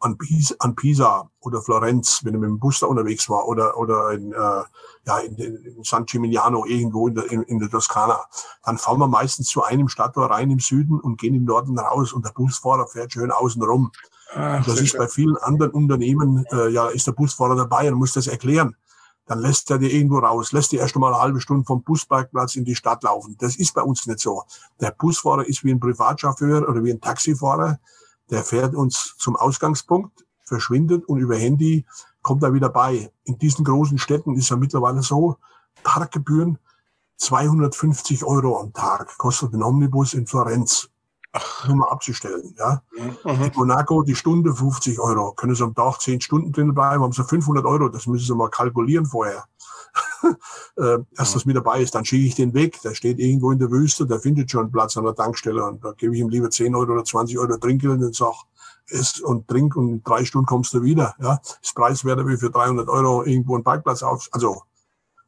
[0.00, 3.76] an Pisa, an Pisa oder Florenz, wenn er mit dem Bus da unterwegs war, oder,
[3.76, 8.20] oder in, äh, ja, in, in San Gimignano irgendwo in der, in, in der Toskana,
[8.64, 12.12] dann fahren wir meistens zu einem Stadttor rein im Süden und gehen im Norden raus
[12.12, 13.90] und der Busfahrer fährt schön außen rum.
[14.34, 18.12] Ach, das ist bei vielen anderen Unternehmen, äh, ja, ist der Busfahrer dabei und muss
[18.12, 18.76] das erklären.
[19.26, 22.54] Dann lässt er die irgendwo raus, lässt die erst einmal eine halbe Stunde vom Busparkplatz
[22.54, 23.36] in die Stadt laufen.
[23.38, 24.44] Das ist bei uns nicht so.
[24.80, 27.80] Der Busfahrer ist wie ein Privatchauffeur oder wie ein Taxifahrer
[28.30, 31.84] der fährt uns zum Ausgangspunkt, verschwindet und über Handy
[32.22, 33.10] kommt er wieder bei.
[33.24, 35.36] In diesen großen Städten ist er mittlerweile so,
[35.82, 36.58] Parkgebühren
[37.18, 40.88] 250 Euro am Tag kostet ein Omnibus in Florenz.
[41.32, 41.68] Ach.
[41.68, 42.82] Nur mal abzustellen, ja.
[43.24, 43.42] Mhm.
[43.42, 45.32] In Monaco die Stunde 50 Euro.
[45.32, 47.88] Können Sie am Tag 10 Stunden drin bleiben, haben Sie 500 Euro.
[47.88, 49.44] Das müssen Sie mal kalkulieren vorher.
[50.76, 52.80] äh, erst was mit dabei ist, dann schicke ich den weg.
[52.82, 55.92] Der steht irgendwo in der Wüste, der findet schon Platz an der Tankstelle und da
[55.92, 58.36] gebe ich ihm lieber 10 Euro oder 20 Euro Trinkgeld und sage,
[58.88, 61.14] ess und trink und in drei Stunden kommst du wieder.
[61.20, 64.28] Ja, ist preiswerter wie für 300 Euro irgendwo einen Parkplatz auf.
[64.32, 64.62] Also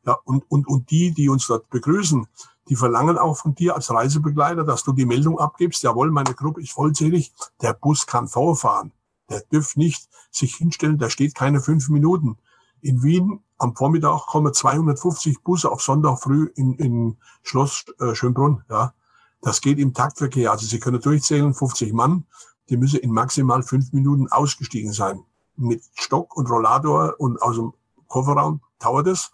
[0.05, 2.26] ja, und, und, und die, die uns dort begrüßen,
[2.68, 6.61] die verlangen auch von dir als Reisebegleiter, dass du die Meldung abgibst, jawohl, meine Gruppe
[6.61, 7.32] ist vollzählig,
[7.62, 8.93] der Bus kann vorfahren.
[9.30, 12.39] Der dürft nicht sich hinstellen, da steht keine fünf Minuten.
[12.80, 18.63] In Wien am Vormittag kommen 250 Busse auf Sonntag früh in, in Schloss äh, Schönbrunn.
[18.71, 18.95] Ja,
[19.43, 20.53] das geht im Taktverkehr.
[20.53, 22.25] Also Sie können durchzählen, 50 Mann.
[22.69, 25.25] Die müssen in maximal fünf Minuten ausgestiegen sein.
[25.57, 27.73] Mit Stock und Rollator und aus dem
[28.07, 29.31] Kofferraum dauert es.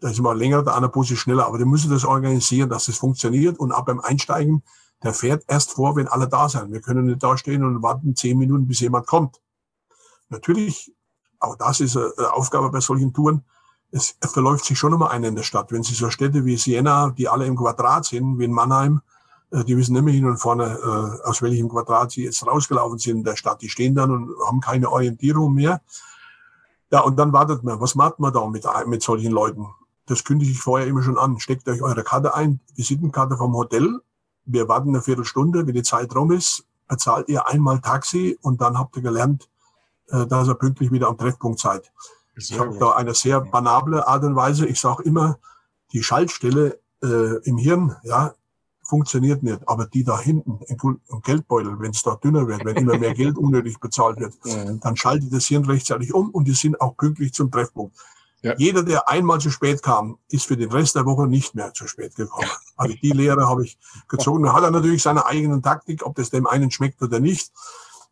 [0.00, 2.86] Da ist mal länger, der andere Bus ist schneller, aber die müssen das organisieren, dass
[2.86, 4.62] das funktioniert und ab beim Einsteigen,
[5.02, 6.72] der fährt erst vor, wenn alle da sind.
[6.72, 9.40] Wir können nicht da stehen und warten zehn Minuten, bis jemand kommt.
[10.28, 10.94] Natürlich,
[11.38, 13.44] auch das ist eine Aufgabe bei solchen Touren,
[13.94, 15.70] es verläuft sich schon immer ein in der Stadt.
[15.70, 19.02] Wenn Sie so Städte wie Siena, die alle im Quadrat sind, wie in Mannheim,
[19.52, 23.18] äh, die wissen mehr hin und vorne, äh, aus welchem Quadrat sie jetzt rausgelaufen sind
[23.18, 23.62] in der Stadt.
[23.62, 25.80] Die stehen dann und haben keine Orientierung mehr.
[26.90, 27.80] Ja, und dann wartet man.
[27.80, 29.66] Was macht man da mit, mit solchen Leuten?
[30.06, 31.38] Das kündige ich vorher immer schon an.
[31.38, 34.00] Steckt euch eure Karte ein, Visitenkarte vom Hotel.
[34.44, 38.76] Wir warten eine Viertelstunde, wenn die Zeit rum ist, bezahlt ihr einmal Taxi und dann
[38.76, 39.48] habt ihr gelernt,
[40.08, 41.92] äh, dass ihr pünktlich wieder am Treffpunkt seid.
[42.36, 44.66] Ich habe da eine sehr banable Art und Weise.
[44.66, 45.38] Ich sage immer,
[45.92, 48.34] die Schaltstelle äh, im Hirn, ja,
[48.82, 49.60] funktioniert nicht.
[49.66, 53.38] Aber die da hinten im, Geldbeutel, wenn es da dünner wird, wenn immer mehr Geld
[53.38, 54.34] unnötig bezahlt wird,
[54.84, 57.96] dann schaltet das Hirn rechtzeitig um und die sind auch pünktlich zum Treffpunkt.
[58.42, 58.54] Ja.
[58.58, 61.86] Jeder, der einmal zu spät kam, ist für den Rest der Woche nicht mehr zu
[61.86, 62.50] spät gekommen.
[62.76, 64.44] Also die Lehre habe ich gezogen.
[64.44, 67.52] Da hat er natürlich seine eigenen Taktik, ob das dem einen schmeckt oder nicht.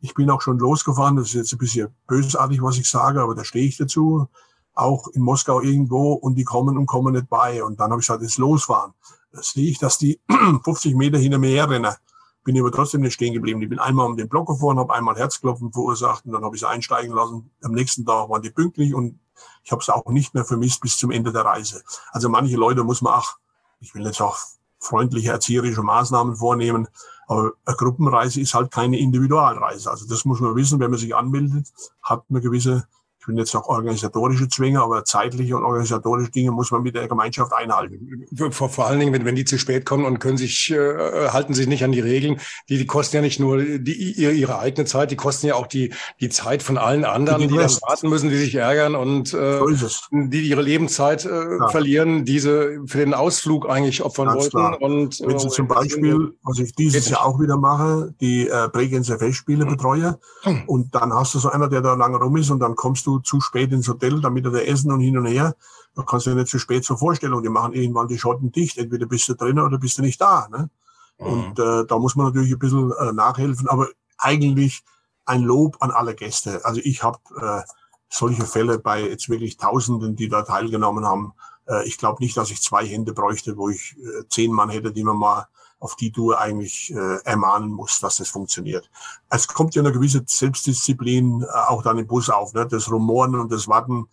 [0.03, 1.15] Ich bin auch schon losgefahren.
[1.17, 4.29] Das ist jetzt ein bisschen bösartig, was ich sage, aber da stehe ich dazu.
[4.75, 7.63] Auch in Moskau irgendwo und die kommen und kommen nicht bei.
[7.63, 8.95] Und dann habe ich gesagt, jetzt losfahren.
[9.31, 10.21] Da sehe ich, dass die
[10.65, 11.95] 50 Meter hinter mir herrennen.
[12.43, 13.63] Bin aber trotzdem nicht stehen geblieben.
[13.63, 16.63] Ich bin einmal um den Block gefahren, habe einmal Herzklopfen verursacht und dann habe ich
[16.63, 17.53] sie einsteigen lassen.
[17.63, 19.21] Am nächsten Tag waren die pünktlich und
[19.63, 21.85] ich habe es auch nicht mehr vermisst bis zum Ende der Reise.
[22.11, 23.37] Also manche Leute muss man auch,
[23.79, 24.37] ich will jetzt auch
[24.81, 26.89] freundliche erzieherische Maßnahmen vornehmen,
[27.33, 29.91] aber eine Gruppenreise ist halt keine Individualreise.
[29.91, 31.73] Also das muss man wissen, wenn man sich anmeldet,
[32.03, 32.87] hat man gewisse
[33.23, 37.07] ich will jetzt auch organisatorische Zwänge, aber zeitliche und organisatorische Dinge muss man mit der
[37.07, 38.27] Gemeinschaft einhalten.
[38.51, 41.55] Vor, vor allen Dingen, wenn, wenn die zu spät kommen und können sich, äh, halten
[41.55, 44.87] sich nicht an die Regeln, die, die kosten ja nicht nur die, ihre, ihre eigene
[44.87, 48.09] Zeit, die kosten ja auch die, die Zeit von allen anderen, die, die dann warten
[48.09, 51.69] müssen, die sich ärgern und äh, so die ihre Lebenszeit äh, ja.
[51.69, 54.51] verlieren, diese für den Ausflug eigentlich opfern Ganz wollten.
[54.51, 54.83] Klar.
[54.83, 58.69] Und, wenn Sie äh, zum Beispiel, was ich dieses Jahr auch wieder mache, die äh,
[58.73, 59.71] Bregenzer Festspiele hm.
[59.71, 60.63] betreue hm.
[60.67, 63.12] und dann hast du so einer, der da lange rum ist und dann kommst du
[63.19, 65.55] zu spät ins Hotel, damit er da essen und hin und her.
[65.95, 67.43] Da kannst du nicht zu spät zur Vorstellung.
[67.43, 68.79] Die machen irgendwann die Schotten dicht.
[68.79, 70.49] Entweder bist du drin oder bist du nicht da.
[70.51, 70.71] Ne?
[71.19, 71.27] Mhm.
[71.27, 73.69] Und äh, da muss man natürlich ein bisschen äh, nachhelfen.
[73.69, 73.89] Aber
[74.19, 74.83] eigentlich
[75.25, 76.65] ein Lob an alle Gäste.
[76.65, 77.63] Also ich habe äh,
[78.09, 81.33] solche Fälle bei jetzt wirklich Tausenden, die da teilgenommen haben.
[81.67, 84.93] Äh, ich glaube nicht, dass ich zwei Hände bräuchte, wo ich äh, zehn Mann hätte,
[84.93, 85.49] die man mal
[85.83, 88.89] auf die du eigentlich äh, ermahnen musst, dass das funktioniert.
[89.29, 92.55] Es kommt ja eine gewisse Selbstdisziplin äh, auch dann im Bus auf.
[92.55, 92.67] Ne?
[92.69, 94.07] Das Rumoren und das Warten,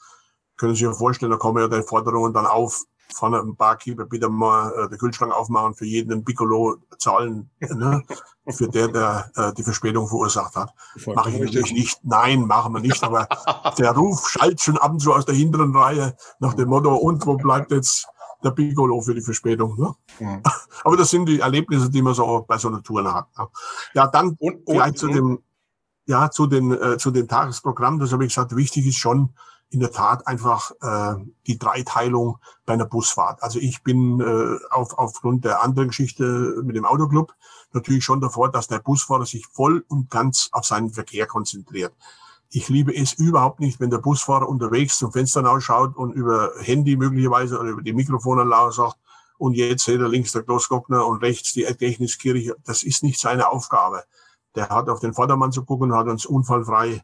[0.57, 4.05] können Sie sich ja vorstellen, da kommen ja die Forderungen dann auf, von einem Barkeeper
[4.05, 8.03] bitte mal äh, den Kühlschrank aufmachen, für jeden ein Piccolo zahlen, ne?
[8.49, 10.73] für der, der äh, die Verspätung verursacht hat.
[11.05, 11.99] Mache ich natürlich nicht.
[12.03, 13.03] Nein, machen wir nicht.
[13.03, 13.27] Aber
[13.77, 17.25] der Ruf schallt schon ab und zu aus der hinteren Reihe nach dem Motto, und
[17.27, 18.07] wo bleibt jetzt
[18.43, 19.77] der Piccolo für die Verspätung.
[19.79, 19.93] Ne?
[20.19, 20.43] Mhm.
[20.83, 23.27] Aber das sind die Erlebnisse, die man so bei so einer Tour hat.
[23.37, 23.47] Ne?
[23.93, 25.39] Ja, dann und, vielleicht und, zu dem,
[26.05, 27.99] ja, zu den, äh, zu den Tagesprogramm.
[27.99, 29.33] Das habe ich gesagt, wichtig ist schon
[29.69, 31.15] in der Tat einfach äh,
[31.45, 33.43] die Dreiteilung bei einer Busfahrt.
[33.43, 37.33] Also ich bin äh, auf, aufgrund der anderen Geschichte mit dem Autoclub
[37.73, 41.93] natürlich schon davor, dass der Busfahrer sich voll und ganz auf seinen Verkehr konzentriert.
[42.51, 46.97] Ich liebe es überhaupt nicht, wenn der Busfahrer unterwegs zum Fenster ausschaut und über Handy
[46.97, 48.97] möglicherweise oder über die Mikrofonanlage sagt,
[49.37, 52.55] und jetzt seht er links der Glossglockner und rechts die Gedächtniskirche.
[52.65, 54.03] Das ist nicht seine Aufgabe.
[54.55, 57.01] Der hat auf den Vordermann zu gucken hat uns unfallfrei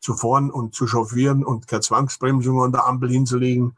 [0.00, 3.76] zu fahren und zu chauffieren und keine Zwangsbremsung an der Ampel hinzulegen.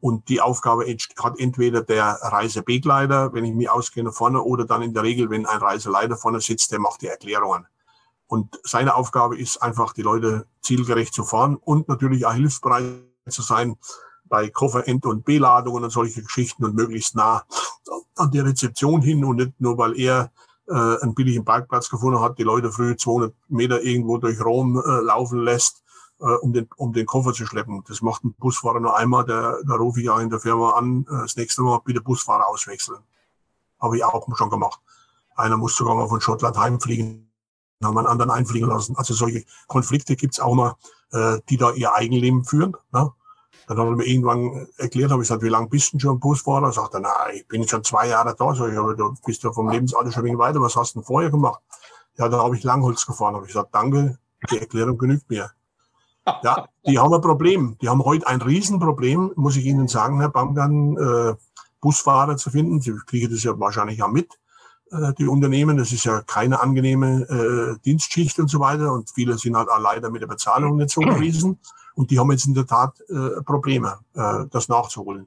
[0.00, 0.84] Und die Aufgabe
[1.18, 5.44] hat entweder der Reisebegleiter, wenn ich mich auskenne, vorne, oder dann in der Regel, wenn
[5.46, 7.66] ein Reiseleiter vorne sitzt, der macht die Erklärungen.
[8.30, 12.84] Und seine Aufgabe ist einfach, die Leute zielgerecht zu fahren und natürlich auch hilfsbereit
[13.28, 13.76] zu sein
[14.26, 17.42] bei Koffer, End- und Beladungen und solche Geschichten und möglichst nah
[18.14, 20.30] an der Rezeption hin und nicht nur, weil er
[20.68, 25.00] äh, einen billigen Parkplatz gefunden hat, die Leute früh 200 Meter irgendwo durch Rom äh,
[25.00, 25.82] laufen lässt,
[26.20, 27.82] äh, um, den, um den Koffer zu schleppen.
[27.88, 31.04] Das macht ein Busfahrer nur einmal, da, da rufe ich auch in der Firma an,
[31.10, 33.00] äh, das nächste Mal bitte Busfahrer auswechseln.
[33.80, 34.80] Habe ich auch schon gemacht.
[35.34, 37.29] Einer muss sogar mal von Schottland heimfliegen
[37.82, 38.96] haben einen anderen einfliegen lassen.
[38.96, 40.76] Also solche Konflikte gibt's auch mal,
[41.12, 42.76] äh, die da ihr Eigenleben führen.
[42.92, 43.10] Ne?
[43.66, 46.72] Dann hat er mir irgendwann erklärt, habe ich gesagt, wie lange bist du schon Busfahrer?
[46.72, 48.54] Sagt er, na, ich bin schon zwei Jahre da.
[48.54, 50.60] Sag ich, aber du bist ja vom Lebensalter schon ein wenig weiter.
[50.60, 51.60] Was hast du denn vorher gemacht?
[52.18, 53.34] Ja, da habe ich Langholz gefahren.
[53.34, 54.18] Habe ich gesagt, danke,
[54.50, 55.50] die Erklärung genügt mir.
[56.42, 57.78] Ja, die haben ein Problem.
[57.80, 61.34] Die haben heute ein Riesenproblem, muss ich Ihnen sagen, Herr Baumgarten, äh,
[61.80, 62.80] Busfahrer zu finden.
[62.80, 64.38] Sie kriegen das ja wahrscheinlich auch mit.
[64.92, 65.76] Äh, die Unternehmen.
[65.76, 68.92] Das ist ja keine angenehme äh, Dienstschicht und so weiter.
[68.92, 71.58] Und viele sind halt auch leider mit der Bezahlung nicht so gewesen.
[71.94, 75.26] Und die haben jetzt in der Tat äh, Probleme, äh, das nachzuholen.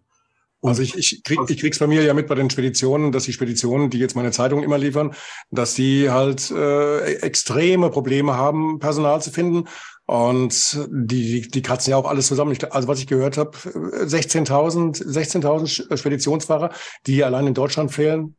[0.65, 3.33] Also ich, ich, krieg, ich krieg's bei mir ja mit bei den Speditionen, dass die
[3.33, 5.13] Speditionen, die jetzt meine Zeitung immer liefern,
[5.51, 9.67] dass die halt äh, extreme Probleme haben, Personal zu finden.
[10.05, 12.53] Und die, die, die kratzen ja auch alles zusammen.
[12.53, 16.71] Ich, also was ich gehört habe, 16.000 16.000 Speditionsfahrer,
[17.07, 18.35] die allein in Deutschland fehlen.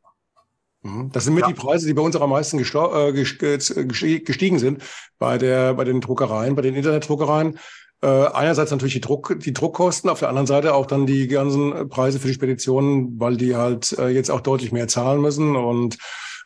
[0.84, 1.10] Mhm.
[1.12, 1.48] Das sind mit ja.
[1.48, 4.82] die Preise, die bei uns auch am meisten äh, gestiegen sind
[5.18, 7.58] bei der bei den Druckereien, bei den Internetdruckereien.
[8.02, 11.88] Äh, einerseits natürlich die, Druck, die Druckkosten, auf der anderen Seite auch dann die ganzen
[11.88, 15.96] Preise für die Speditionen, weil die halt äh, jetzt auch deutlich mehr zahlen müssen und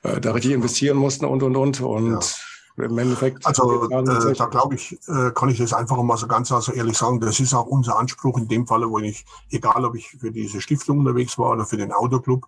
[0.04, 2.36] äh, da richtig investieren mussten und und und und
[2.76, 2.84] ja.
[2.84, 3.44] im Endeffekt.
[3.44, 6.96] Also äh, da glaube ich, äh, kann ich das einfach mal so ganz also ehrlich
[6.96, 10.30] sagen, das ist auch unser Anspruch in dem Falle, wo ich, egal ob ich für
[10.30, 12.46] diese Stiftung unterwegs war oder für den Autoclub,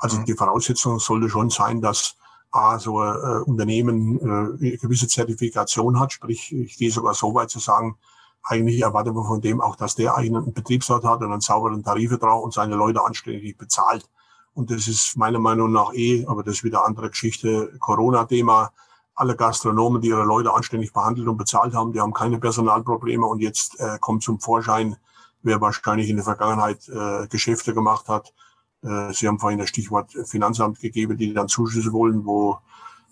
[0.00, 0.24] also mhm.
[0.24, 2.16] die Voraussetzung sollte schon sein, dass
[2.50, 7.32] A, so ein äh, Unternehmen äh, eine gewisse Zertifikation hat, sprich ich gehe sogar so
[7.34, 7.96] weit zu sagen,
[8.42, 12.42] eigentlich erwarten wir von dem auch, dass der einen Betriebsrat hat und einen sauberen Tarifvertrag
[12.42, 14.08] und seine Leute anständig bezahlt.
[14.54, 18.72] Und das ist meiner Meinung nach eh, aber das ist wieder eine andere Geschichte, Corona-Thema.
[19.14, 23.40] Alle Gastronomen, die ihre Leute anständig behandelt und bezahlt haben, die haben keine Personalprobleme und
[23.40, 24.96] jetzt äh, kommt zum Vorschein,
[25.42, 28.32] wer wahrscheinlich in der Vergangenheit äh, Geschäfte gemacht hat.
[28.82, 32.58] Äh, Sie haben vorhin das Stichwort Finanzamt gegeben, die dann Zuschüsse wollen, wo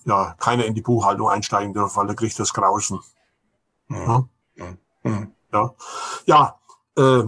[0.04, 3.00] ja keiner in die Buchhaltung einsteigen darf, weil da kriegt das Grausen.
[3.88, 4.28] Ja.
[4.56, 4.76] ja.
[5.02, 5.32] Mhm.
[5.52, 5.74] Ja,
[6.26, 6.58] ja
[6.96, 7.24] äh,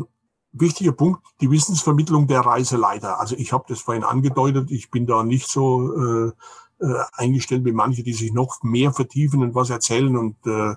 [0.53, 3.21] wichtiger Punkt, die Wissensvermittlung der Reiseleiter.
[3.21, 6.33] Also ich habe das vorhin angedeutet, ich bin da nicht so äh,
[6.81, 10.75] äh, eingestellt wie manche, die sich noch mehr vertiefen und was erzählen und äh,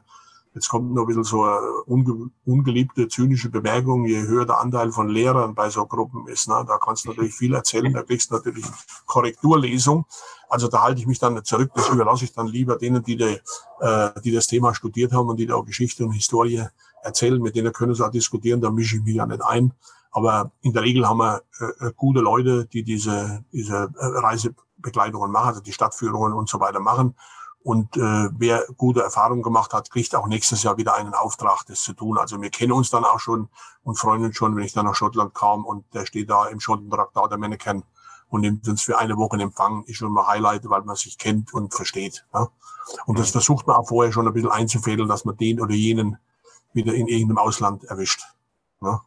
[0.56, 4.92] Jetzt kommt noch ein bisschen so eine unge ungeliebte, zynische Bemerkung, je höher der Anteil
[4.92, 6.48] von Lehrern bei so Gruppen ist.
[6.48, 6.64] Ne?
[6.68, 8.66] Da kannst du natürlich viel erzählen, da kriegst du natürlich
[9.06, 10.06] Korrekturlesung.
[10.50, 13.40] Also da halte ich mich dann zurück, das überlasse ich dann lieber denen, die, die,
[13.80, 16.64] äh, die das Thema studiert haben und die da auch Geschichte und Historie
[17.02, 19.74] erzählen, mit denen können sie auch diskutieren, da mische ich mich ja nicht ein.
[20.12, 25.32] Aber in der Regel haben wir äh, äh gute Leute, die diese, diese äh, Reisebegleitungen
[25.32, 27.16] machen, also die Stadtführungen und so weiter machen.
[27.64, 31.82] Und äh, wer gute Erfahrungen gemacht hat, kriegt auch nächstes Jahr wieder einen Auftrag, das
[31.82, 32.18] zu tun.
[32.18, 33.48] Also wir kennen uns dann auch schon
[33.84, 36.60] und freuen uns schon, wenn ich dann nach Schottland kam und der steht da im
[36.60, 37.84] Schottentraktat der Mannequin
[38.28, 41.18] und nimmt uns für eine Woche in Empfang, ist schon mal Highlight, weil man sich
[41.18, 42.26] kennt und versteht.
[42.34, 42.50] Ja?
[43.06, 46.18] Und das versucht man auch vorher schon ein bisschen einzufädeln, dass man den oder jenen
[46.74, 48.24] wieder in irgendeinem Ausland erwischt.
[48.82, 49.06] Ja,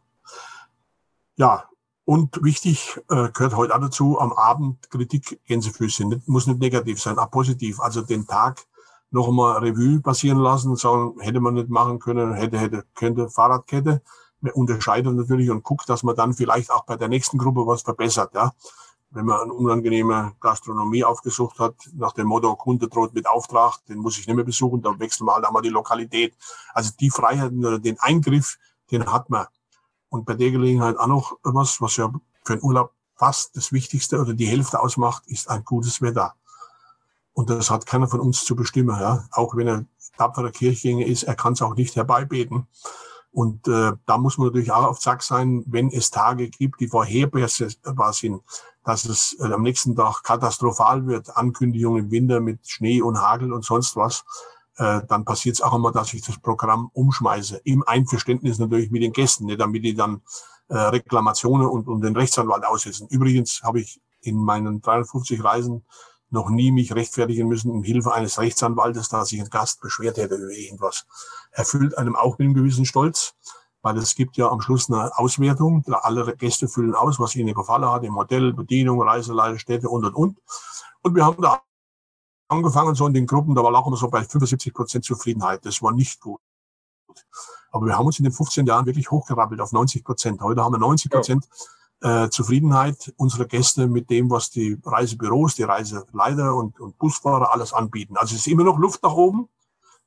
[1.35, 1.69] ja
[2.07, 6.05] und wichtig äh, gehört heute auch dazu, am Abend Kritik Gänsefüße.
[6.05, 7.81] Nicht, muss nicht negativ sein, auch positiv.
[7.81, 8.65] Also den Tag
[9.11, 14.01] noch einmal Revue passieren lassen, sagen, hätte man nicht machen können, hätte, hätte, könnte, Fahrradkette.
[14.39, 17.81] Man unterscheidet natürlich und guckt, dass man dann vielleicht auch bei der nächsten Gruppe was
[17.81, 18.33] verbessert.
[18.33, 18.53] Ja.
[19.09, 23.97] Wenn man eine unangenehme Gastronomie aufgesucht hat, nach dem Motto, Kunde droht mit Auftrag, den
[23.97, 26.37] muss ich nicht mehr besuchen, dann wechseln wir halt einmal die Lokalität.
[26.73, 28.57] Also die Freiheiten oder den Eingriff,
[28.91, 29.47] den hat man.
[30.09, 32.11] Und bei der Gelegenheit auch noch was, was ja
[32.43, 36.35] für einen Urlaub fast das Wichtigste oder die Hälfte ausmacht, ist ein gutes Wetter.
[37.33, 38.99] Und das hat keiner von uns zu bestimmen.
[38.99, 39.25] Ja?
[39.31, 39.85] Auch wenn er
[40.17, 42.67] tapferer Kirchgänger ist, er kann es auch nicht herbeibeten.
[43.31, 46.87] Und äh, da muss man natürlich auch auf Zack sein, wenn es Tage gibt, die
[46.87, 48.41] vorhersehbar sind,
[48.83, 53.53] dass es äh, am nächsten Tag katastrophal wird, Ankündigungen im Winter mit Schnee und Hagel
[53.53, 54.25] und sonst was,
[54.77, 57.61] äh, dann passiert es auch immer, dass ich das Programm umschmeiße.
[57.63, 60.21] Im Einverständnis natürlich mit den Gästen, nicht damit die dann
[60.69, 63.07] äh, Reklamationen und, und den Rechtsanwalt aussetzen.
[63.09, 65.85] Übrigens habe ich in meinen 350 Reisen
[66.29, 70.35] noch nie mich rechtfertigen müssen um Hilfe eines Rechtsanwaltes, da sich ein Gast beschwert hätte
[70.35, 71.05] über irgendwas.
[71.51, 73.33] Erfüllt einem auch mit einem gewissen Stolz,
[73.81, 75.85] weil es gibt ja am Schluss eine Auswertung.
[75.87, 80.15] Alle Gäste füllen aus, was ihnen gefallen hat, im Hotel, Bedienung, Reiseleiter, Städte und, und,
[80.15, 80.37] und.
[81.01, 81.61] Und wir haben da
[82.47, 85.65] angefangen, so in den Gruppen, da war auch immer so bei 75 Prozent Zufriedenheit.
[85.65, 86.39] Das war nicht gut.
[87.71, 90.41] Aber wir haben uns in den 15 Jahren wirklich hochgerappelt auf 90 Prozent.
[90.41, 91.47] Heute haben wir 90 Prozent
[92.01, 97.73] äh, Zufriedenheit unserer Gäste mit dem, was die Reisebüros, die Reiseleiter und, und Busfahrer alles
[97.73, 98.17] anbieten.
[98.17, 99.49] Also es ist immer noch Luft nach oben.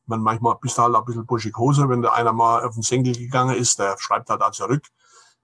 [0.06, 2.82] Man manchmal bist du halt ein bisschen buschig Hose, wenn da einer mal auf den
[2.82, 4.84] Senkel gegangen ist, der schreibt halt da zurück.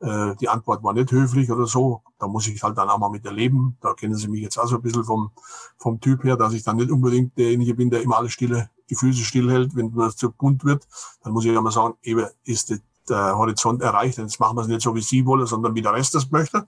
[0.01, 2.03] Äh, die Antwort war nicht höflich oder so.
[2.19, 3.77] Da muss ich halt dann auch mal mit erleben.
[3.81, 5.31] Da kennen Sie mich jetzt auch so ein bisschen vom,
[5.79, 8.95] vom Typ her, dass ich dann nicht unbedingt derjenige bin, der immer alles stille, die
[8.95, 10.87] Füße stillhält, wenn das zu bunt wird.
[11.23, 12.75] Dann muss ich ja mal sagen, eben ist
[13.09, 14.19] der Horizont erreicht.
[14.19, 16.67] Jetzt machen wir es nicht so, wie Sie wollen, sondern wie der Rest das möchte.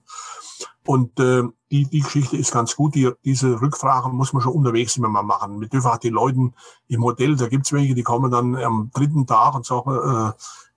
[0.85, 2.95] Und äh, die, die Geschichte ist ganz gut.
[2.95, 5.59] Die, diese Rückfragen muss man schon unterwegs immer mal machen.
[5.61, 6.55] Wir dürfen auch die Leuten
[6.87, 10.31] im Hotel, da gibt's welche, die kommen dann am dritten Tag und sagen, äh,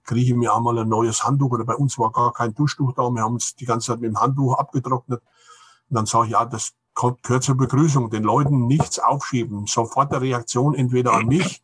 [0.04, 3.02] kriege ich mir einmal ein neues Handtuch oder bei uns war gar kein Duschtuch da.
[3.10, 5.22] Wir haben uns die ganze Zeit mit dem Handtuch abgetrocknet.
[5.88, 8.10] Und dann sage ich, ja, das gehört zur Begrüßung.
[8.10, 9.66] Den Leuten nichts aufschieben.
[9.66, 11.62] Sofort eine Reaktion entweder an mich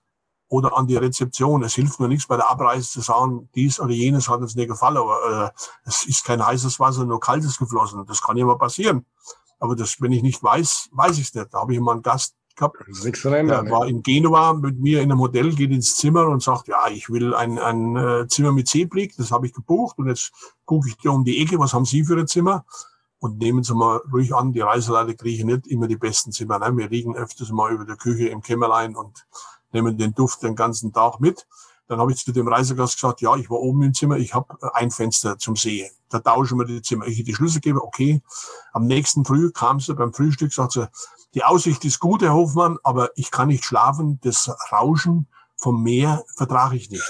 [0.48, 1.62] oder an die Rezeption.
[1.62, 4.68] Es hilft mir nichts bei der Abreise zu sagen, dies oder jenes hat uns nicht
[4.68, 8.04] gefallen, aber äh, es ist kein heißes Wasser, nur kaltes geflossen.
[8.06, 9.04] Das kann ja mal passieren.
[9.60, 11.52] Aber das, wenn ich nicht weiß, weiß ich es nicht.
[11.52, 15.20] Da habe ich immer einen Gast gehabt, der war in Genua mit mir in einem
[15.20, 19.16] Hotel, geht ins Zimmer und sagt, ja, ich will ein, ein äh, Zimmer mit Seeblick,
[19.16, 20.32] das habe ich gebucht und jetzt
[20.64, 22.64] gucke ich dir um die Ecke, was haben Sie für ein Zimmer?
[23.20, 26.58] Und nehmen Sie mal ruhig an, die Reiseleiter kriegen nicht immer die besten Zimmer.
[26.58, 26.76] Ne?
[26.76, 29.26] Wir liegen öfters mal über der Küche im Kämmerlein und
[29.72, 31.46] nehmen den Duft den ganzen Tag mit.
[31.88, 34.56] Dann habe ich zu dem Reisegast gesagt, ja, ich war oben im Zimmer, ich habe
[34.74, 35.90] ein Fenster zum See.
[36.10, 37.06] Da tauschen wir die Zimmer.
[37.06, 38.22] Ich die Schlüssel gebe, okay.
[38.72, 40.88] Am nächsten Früh kam sie beim Frühstück, sagt sie,
[41.34, 44.18] die Aussicht ist gut, Herr Hofmann, aber ich kann nicht schlafen.
[44.22, 47.08] Das Rauschen vom Meer vertrage ich nicht.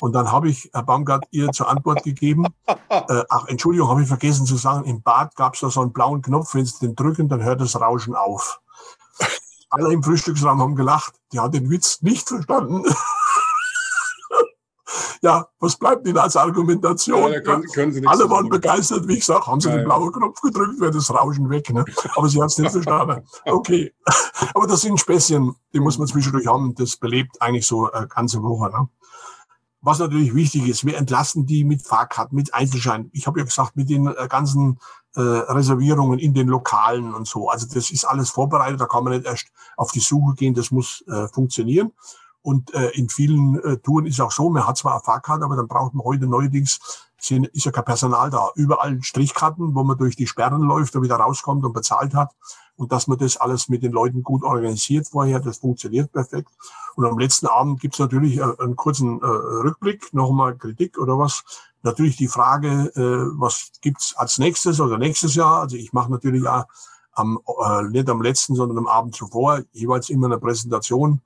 [0.00, 4.08] Und dann habe ich, Herr Baumgart, ihr zur Antwort gegeben, äh, ach, Entschuldigung, habe ich
[4.08, 6.96] vergessen zu sagen, im Bad gab es da so einen blauen Knopf, wenn Sie den
[6.96, 8.60] drücken, dann hört das Rauschen auf
[9.74, 11.14] alle im Frühstücksraum haben gelacht.
[11.32, 12.84] Die hat den Witz nicht verstanden.
[15.24, 17.32] ja, was bleibt Ihnen als Argumentation?
[17.32, 20.38] Ja, können, können alle waren begeistert, wie ich sage, haben Sie ja, den blauen Knopf
[20.42, 21.72] gedrückt, wäre das Rauschen weg.
[21.72, 21.82] Ne?
[22.14, 23.26] Aber sie hat es nicht verstanden.
[23.46, 23.94] Okay.
[24.54, 26.74] Aber das sind Späßchen, die muss man zwischendurch haben.
[26.74, 28.70] Das belebt eigentlich so eine ganze Woche.
[28.70, 28.86] Ne?
[29.80, 33.08] Was natürlich wichtig ist, wir entlasten die mit Fahrkarten, mit Einzelschein.
[33.14, 34.78] Ich habe ja gesagt, mit den äh, ganzen
[35.16, 37.48] äh, Reservierungen in den Lokalen und so.
[37.48, 39.46] Also das ist alles vorbereitet, da kann man nicht erst
[39.78, 41.92] auf die Suche gehen, das muss äh, funktionieren.
[42.44, 45.56] Und äh, in vielen äh, Touren ist auch so, man hat zwar eine Fahrkarte, aber
[45.56, 46.78] dann braucht man heute neuerdings,
[47.16, 48.50] sind, ist ja kein Personal da.
[48.54, 52.32] Überall Strichkarten, wo man durch die Sperren läuft und wieder rauskommt und bezahlt hat
[52.76, 56.50] und dass man das alles mit den Leuten gut organisiert vorher, das funktioniert perfekt.
[56.96, 61.44] Und am letzten Abend gibt's natürlich äh, einen kurzen äh, Rückblick, nochmal Kritik oder was.
[61.82, 65.62] Natürlich die Frage, äh, was gibt's als nächstes oder nächstes Jahr.
[65.62, 66.66] Also ich mache natürlich auch
[67.12, 71.22] am, äh, nicht am letzten, sondern am Abend zuvor jeweils immer eine Präsentation,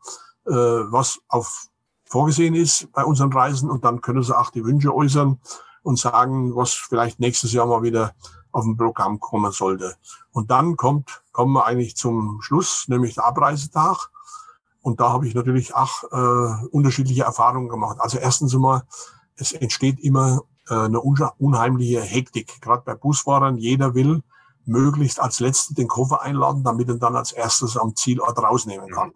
[0.49, 1.69] äh, was auf
[2.05, 5.39] vorgesehen ist bei unseren Reisen und dann können sie auch die Wünsche äußern
[5.83, 8.15] und sagen, was vielleicht nächstes Jahr mal wieder
[8.51, 9.97] auf dem Programm kommen sollte.
[10.33, 14.11] Und dann kommt, kommen wir eigentlich zum Schluss, nämlich der Abreisetag.
[14.81, 17.99] Und da habe ich natürlich auch äh, unterschiedliche Erfahrungen gemacht.
[18.01, 18.83] Also erstens einmal,
[19.37, 23.59] es entsteht immer äh, eine unheimliche Hektik, gerade bei Busfahrern.
[23.59, 24.23] Jeder will
[24.65, 29.13] möglichst als Letzten den Koffer einladen, damit er dann als erstes am Zielort rausnehmen kann.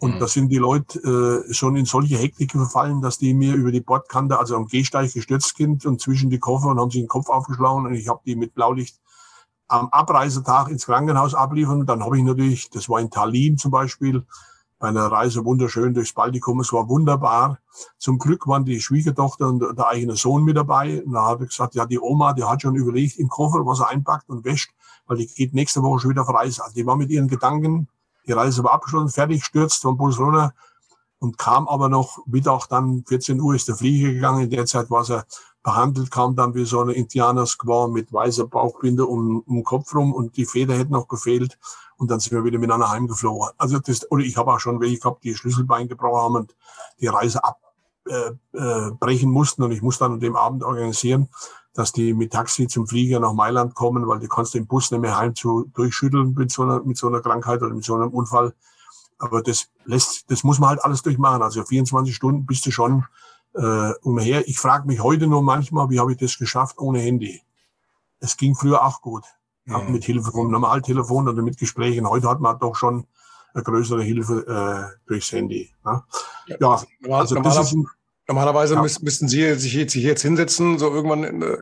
[0.00, 0.18] Und mhm.
[0.18, 3.82] da sind die Leute äh, schon in solche Hektik verfallen, dass die mir über die
[3.82, 7.28] Bordkante, also am Gehsteig gestürzt sind und zwischen die Koffer und haben sich den Kopf
[7.28, 8.98] aufgeschlagen und ich habe die mit Blaulicht
[9.68, 11.84] am Abreisetag ins Krankenhaus abliefern.
[11.84, 14.24] Dann habe ich natürlich, das war in Tallinn zum Beispiel,
[14.78, 16.60] bei einer Reise wunderschön durchs Baltikum.
[16.60, 17.58] Es war wunderbar.
[17.98, 21.02] Zum Glück waren die Schwiegertochter und der eigene Sohn mit dabei.
[21.04, 23.80] Und da hat er gesagt, ja, die Oma, die hat schon überlegt im Koffer, was
[23.80, 24.72] er einpackt und wäscht,
[25.06, 26.64] weil die geht nächste Woche schon wieder auf Reise.
[26.64, 27.88] Also die war mit ihren Gedanken
[28.30, 30.54] die Reise war abgeschlossen, fertig, stürzt vom Bus runter
[31.18, 34.44] und kam aber noch Mittag dann, 14 Uhr ist der Flieger gegangen.
[34.44, 35.26] In der Zeit war er
[35.64, 40.14] behandelt, kam dann wie so eine Indianer-Squaw mit weißer Bauchbinde um, um den Kopf rum
[40.14, 41.58] und die Feder hätte noch gefehlt.
[41.96, 43.48] Und dann sind wir wieder miteinander heimgeflogen.
[43.58, 46.56] Also das, oder ich habe auch schon welche gehabt, die Schlüsselbein gebrochen haben und
[47.00, 49.64] die Reise abbrechen äh, äh, mussten.
[49.64, 51.28] Und ich muss dann an dem Abend organisieren,
[51.74, 55.00] dass die mit Taxi zum Flieger nach Mailand kommen, weil die kannst den Bus nicht
[55.00, 58.10] mehr heim zu durchschütteln mit so einer, mit so einer Krankheit oder mit so einem
[58.10, 58.54] Unfall.
[59.18, 61.42] Aber das lässt, das muss man halt alles durchmachen.
[61.42, 63.04] Also 24 Stunden bist du schon
[63.54, 64.48] äh, umher.
[64.48, 67.42] Ich frage mich heute nur manchmal, wie habe ich das geschafft ohne Handy?
[68.18, 69.24] Es ging früher auch gut.
[69.64, 69.74] Mhm.
[69.74, 72.08] Auch mit Hilfe vom Normaltelefon oder mit Gesprächen.
[72.08, 73.06] Heute hat man doch schon
[73.52, 75.70] eine größere Hilfe äh, durchs Handy.
[75.84, 76.02] Ne?
[76.58, 77.86] Ja, also das ist ein,
[78.30, 78.82] Normalerweise ja.
[78.82, 81.56] müssten Sie sich jetzt, sich jetzt hinsetzen, so irgendwann in, äh,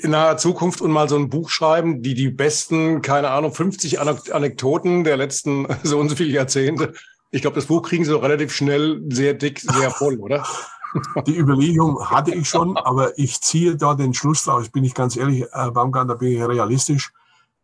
[0.00, 3.98] in naher Zukunft und mal so ein Buch schreiben, die die besten, keine Ahnung, 50
[3.98, 6.92] Anekdoten der letzten so und so viele Jahrzehnte.
[7.32, 10.46] Ich glaube, das Buch kriegen Sie relativ schnell sehr dick, sehr voll, oder?
[11.26, 14.68] Die Überlegung hatte ich schon, aber ich ziehe da den Schluss draus.
[14.68, 17.10] Bin ich ganz ehrlich, Herr Baumgart, da bin ich realistisch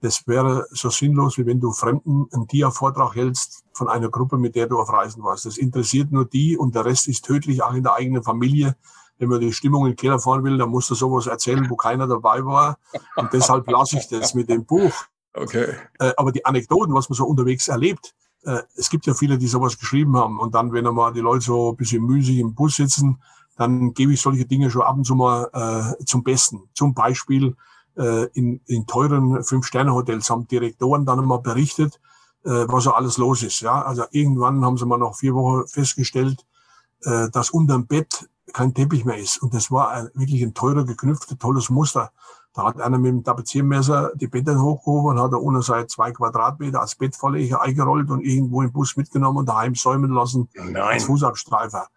[0.03, 4.57] das wäre so sinnlos, wie wenn du Fremden einen Dia-Vortrag hältst von einer Gruppe, mit
[4.57, 5.46] der du auf Reisen warst.
[5.46, 8.76] Das interessiert nur die und der Rest ist tödlich, auch in der eigenen Familie.
[9.18, 11.76] Wenn man die Stimmung in den Keller fahren will, dann musst du sowas erzählen, wo
[11.76, 12.78] keiner dabei war.
[13.14, 14.92] Und deshalb lasse ich das mit dem Buch.
[15.34, 15.76] Okay.
[16.00, 19.46] Äh, aber die Anekdoten, was man so unterwegs erlebt, äh, es gibt ja viele, die
[19.46, 20.40] sowas geschrieben haben.
[20.40, 23.22] Und dann, wenn einmal die Leute so ein bisschen müßig im Bus sitzen,
[23.57, 26.68] dann gebe ich solche Dinge schon ab und zu mal äh, zum Besten.
[26.74, 27.55] Zum Beispiel,
[27.97, 32.01] äh, in, in teuren Fünf-Sterne-Hotels haben Direktoren dann immer berichtet,
[32.45, 33.61] äh, was so alles los ist.
[33.61, 36.45] Ja, also irgendwann haben sie mal nach vier Wochen festgestellt,
[37.03, 39.43] äh, dass unterm Bett kein Teppich mehr ist.
[39.43, 42.12] Und das war ein, wirklich ein teurer, geknüpfter, tolles Muster.
[42.55, 46.12] Da hat einer mit dem Tapeziermesser die Betten hochgehoben und hat da ohne seit zwei
[46.12, 50.76] Quadratmeter als Bettvorleger eingerollt und irgendwo im Bus mitgenommen und daheim säumen lassen Nein.
[50.76, 51.88] als Fußabstreifer.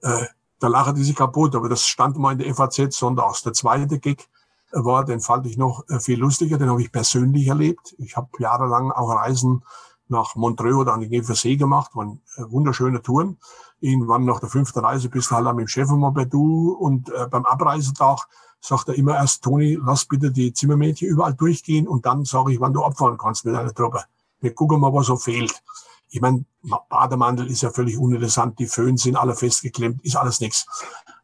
[0.00, 0.26] Äh,
[0.60, 3.42] da lachen die sich kaputt, aber das stand mal in der FAZ sonntags.
[3.42, 4.28] Der zweite Gig
[4.72, 7.94] war, den fand ich noch äh, viel lustiger, den habe ich persönlich erlebt.
[7.98, 9.64] Ich habe jahrelang auch Reisen
[10.08, 13.38] nach Montreux oder an den Genfer See gemacht, waren äh, wunderschöne Touren.
[13.80, 17.44] Irgendwann nach der fünften Reise bist du halt dem Chef immer bei und äh, beim
[17.44, 18.26] Abreisetag
[18.60, 22.60] sagt er immer erst, Toni, lass bitte die Zimmermädchen überall durchgehen und dann sage ich,
[22.60, 24.02] wann du abfahren kannst mit deiner Truppe.
[24.40, 25.62] Wir gucken mal, was so fehlt.
[26.10, 26.44] Ich meine,
[26.88, 30.66] Bademantel ist ja völlig uninteressant, die Föhn sind alle festgeklemmt, ist alles nichts.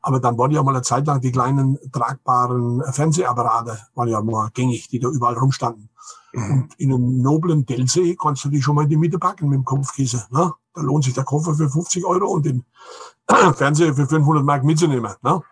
[0.06, 4.50] Aber dann waren ja mal eine Zeit lang die kleinen tragbaren Fernsehapparate, waren ja mal
[4.52, 5.88] gängig, die da überall rumstanden.
[6.34, 9.56] Und in einem noblen Dellsee kannst du die schon mal in die Mitte packen mit
[9.56, 10.22] dem Kopfkissen.
[10.30, 10.52] Ne?
[10.74, 12.66] Da lohnt sich der Koffer für 50 Euro und den
[13.54, 15.14] Fernseher für 500 Mark mitzunehmen.
[15.22, 15.42] Ne?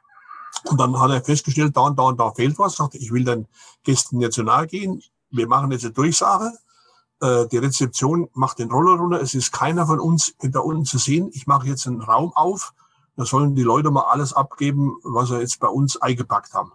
[0.65, 2.77] Und dann hat er festgestellt, da und da und da fehlt was.
[2.77, 3.49] Sagte, ich will den
[3.85, 5.03] Gästen jetzt so nahe gehen.
[5.31, 6.53] Wir machen jetzt eine Durchsage.
[7.23, 9.23] Äh, die Rezeption macht den Roller runter.
[9.23, 11.31] Es ist keiner von uns hinter unten zu sehen.
[11.33, 12.75] Ich mache jetzt einen Raum auf.
[13.17, 16.73] Da sollen die Leute mal alles abgeben, was sie jetzt bei uns eingepackt haben.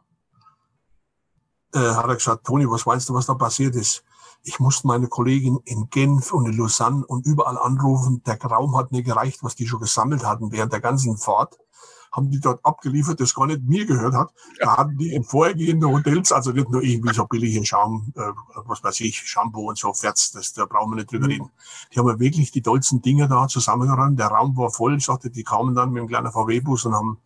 [1.73, 4.03] Äh, hat er gesagt, Toni, was meinst du, was da passiert ist?
[4.43, 8.21] Ich musste meine Kollegin in Genf und in Lausanne und überall anrufen.
[8.25, 11.57] Der Raum hat nicht gereicht, was die schon gesammelt hatten während der ganzen Fahrt
[12.17, 14.33] haben die dort abgeliefert, das gar nicht mir gehört hat.
[14.59, 18.21] Da hatten die in vorhergehenden Hotels, also nicht nur irgendwie so billige Schaum, äh,
[18.65, 21.49] was weiß ich, Shampoo und so, Ferz, das, da brauchen wir nicht drüber reden.
[21.93, 24.19] Die haben ja wirklich die tollsten Dinge da zusammengeräumt.
[24.19, 27.19] Der Raum war voll, ich sagte, die kamen dann mit einem kleinen VW-Bus und haben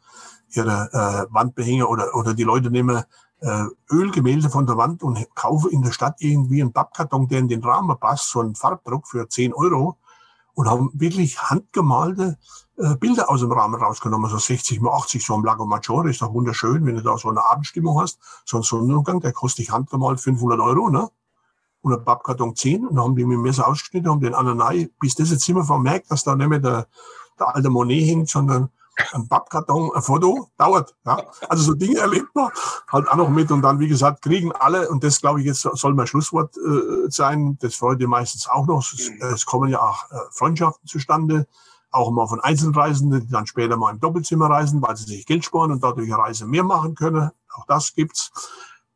[0.53, 3.03] ihre äh, Wandbehänge oder, oder die Leute nehmen
[3.41, 7.47] äh, Ölgemälde von der Wand und kaufen in der Stadt irgendwie einen Pappkarton, der in
[7.47, 9.97] den Rahmen passt, so einen Farbdruck für 10 Euro
[10.53, 12.37] und haben wirklich handgemalte
[12.81, 16.21] äh, Bilder aus dem Rahmen rausgenommen, so 60 mal 80, so ein Lago Maggiore, ist
[16.21, 18.19] doch wunderschön, wenn du da so eine Abendstimmung hast.
[18.45, 21.09] So ein Sonnenuntergang, der kostet dich handgemalt 500 Euro, ne?
[21.81, 24.61] Und ein Pappkarton 10, und dann haben die mit dem Messer ausgeschnitten, haben den anderen
[24.61, 26.87] rein, bis das jetzt immer vermerkt, dass da nicht mehr der,
[27.39, 28.69] der alte Monet hängt, sondern
[29.13, 30.95] ein Pappkarton, ein Foto, dauert.
[31.05, 31.23] Ja.
[31.49, 32.51] Also so Dinge erlebt man
[32.91, 35.61] halt auch noch mit und dann, wie gesagt, kriegen alle, und das glaube ich jetzt
[35.61, 39.81] soll mein Schlusswort äh, sein, das freut ihr meistens auch noch, es, es kommen ja
[39.81, 41.47] auch äh, Freundschaften zustande,
[41.91, 45.45] auch mal von Einzelreisenden, die dann später mal im Doppelzimmer reisen, weil sie sich Geld
[45.45, 47.31] sparen und dadurch eine Reise mehr machen können.
[47.53, 48.31] Auch das gibt's.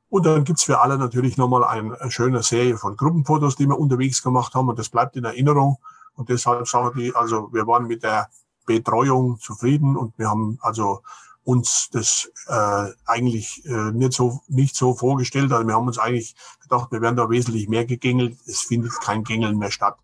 [0.10, 4.24] Und dann gibt's für alle natürlich nochmal eine, schöne Serie von Gruppenfotos, die wir unterwegs
[4.24, 5.78] gemacht haben und das bleibt in Erinnerung.
[6.14, 8.30] Und deshalb sagen die, also wir waren mit der
[8.66, 11.02] Betreuung zufrieden und wir haben also
[11.44, 15.52] uns das äh, eigentlich äh, nicht so nicht so vorgestellt.
[15.52, 18.38] Also wir haben uns eigentlich gedacht, wir werden da wesentlich mehr gegängelt.
[18.48, 19.98] Es findet kein Gängeln mehr statt.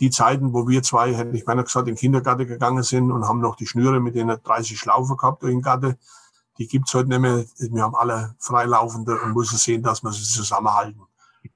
[0.00, 3.28] Die Zeiten, wo wir zwei, hätte ich meiner gesagt, in den Kindergarten gegangen sind und
[3.28, 5.96] haben noch die Schnüre mit den 30 Schlaufen gehabt durch den Garten,
[6.58, 7.44] die gibt's heute nicht mehr.
[7.58, 11.02] Wir haben alle Freilaufende und müssen sehen, dass wir sie zusammenhalten.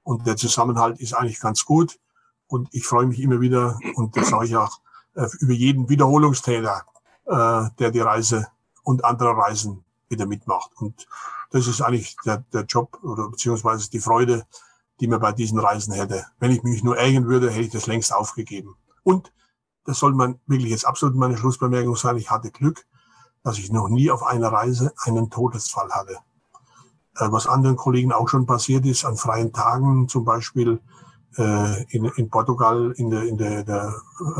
[0.03, 1.99] Und der Zusammenhalt ist eigentlich ganz gut.
[2.47, 4.79] Und ich freue mich immer wieder, und das sage ich auch,
[5.15, 6.83] äh, über jeden Wiederholungstäter,
[7.25, 8.47] äh, der die Reise
[8.83, 10.71] und andere Reisen wieder mitmacht.
[10.77, 11.07] Und
[11.51, 14.45] das ist eigentlich der, der Job oder beziehungsweise die Freude,
[14.99, 16.25] die man bei diesen Reisen hätte.
[16.39, 18.75] Wenn ich mich nur ärgern würde, hätte ich das längst aufgegeben.
[19.03, 19.31] Und
[19.85, 22.17] das soll man wirklich jetzt absolut meine Schlussbemerkung sein.
[22.17, 22.85] Ich hatte Glück,
[23.43, 26.17] dass ich noch nie auf einer Reise einen Todesfall hatte.
[27.17, 30.79] Äh, was anderen Kollegen auch schon passiert ist, an freien Tagen zum Beispiel
[31.37, 33.93] äh, in, in Portugal, in der, in der, der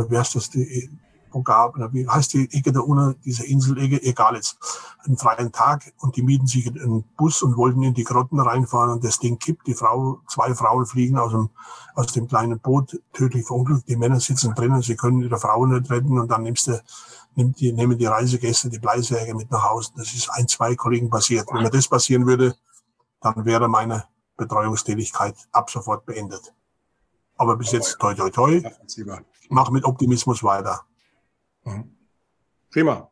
[0.09, 0.89] wie heißt das, die,
[1.35, 4.57] Algarve, wie heißt die Ecke da unten, diese Inselecke, egal jetzt,
[5.05, 8.91] einen freien Tag und die mieten sich einen Bus und wollten in die Grotten reinfahren
[8.91, 11.49] und das Ding kippt, die Frau, zwei Frauen fliegen aus dem,
[11.93, 15.91] aus dem kleinen Boot, tödlich verunglückt, die Männer sitzen drinnen, sie können ihre Frauen nicht
[15.91, 16.81] retten und dann nimmst du,
[17.35, 19.91] nimmt die, nehmen die Reisegäste die Bleisäge mit nach Hause.
[19.95, 21.47] Das ist ein, zwei Kollegen passiert.
[21.51, 22.55] Wenn mir das passieren würde,
[23.21, 24.05] dann wäre meine
[24.37, 26.53] Betreuungstätigkeit ab sofort beendet.
[27.37, 28.61] Aber bis jetzt toi toi toi.
[29.49, 30.85] Mach mit Optimismus weiter.
[31.65, 31.95] Mhm.
[32.71, 33.11] Prima.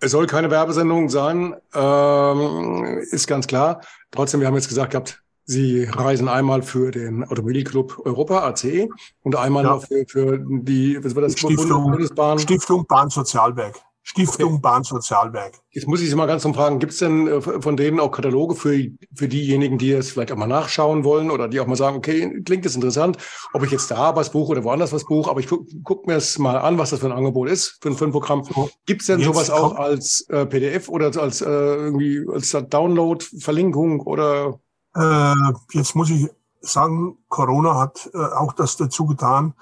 [0.00, 3.80] Es soll keine Werbesendung sein, ähm, ist ganz klar.
[4.12, 8.90] Trotzdem, wir haben jetzt gesagt gehabt, Sie reisen einmal für den Automobilclub Europa, ACE,
[9.22, 9.70] und einmal ja.
[9.70, 11.38] noch für, für die, was war das?
[11.38, 12.38] Stiftung, Bundesbahn.
[12.38, 13.80] Stiftung Bahnsozialwerk.
[14.08, 14.60] Stiftung okay.
[14.62, 15.60] Bahnsozialwerk.
[15.70, 18.10] Jetzt muss ich Sie mal ganz zum fragen, gibt es denn äh, von denen auch
[18.10, 18.74] Kataloge für,
[19.14, 22.40] für diejenigen, die es vielleicht auch mal nachschauen wollen oder die auch mal sagen, okay,
[22.42, 23.18] klingt das interessant,
[23.52, 26.14] ob ich jetzt da was buche oder woanders was buche, aber ich gucke guck mir
[26.14, 28.48] es mal an, was das für ein Angebot ist für ein, für ein Programm.
[28.86, 34.00] Gibt es denn sowas auch als äh, PDF oder als äh, irgendwie als Download, Verlinkung
[34.00, 34.58] oder?
[34.96, 35.34] Äh,
[35.72, 36.30] jetzt muss ich
[36.62, 39.52] sagen, Corona hat äh, auch das dazu getan,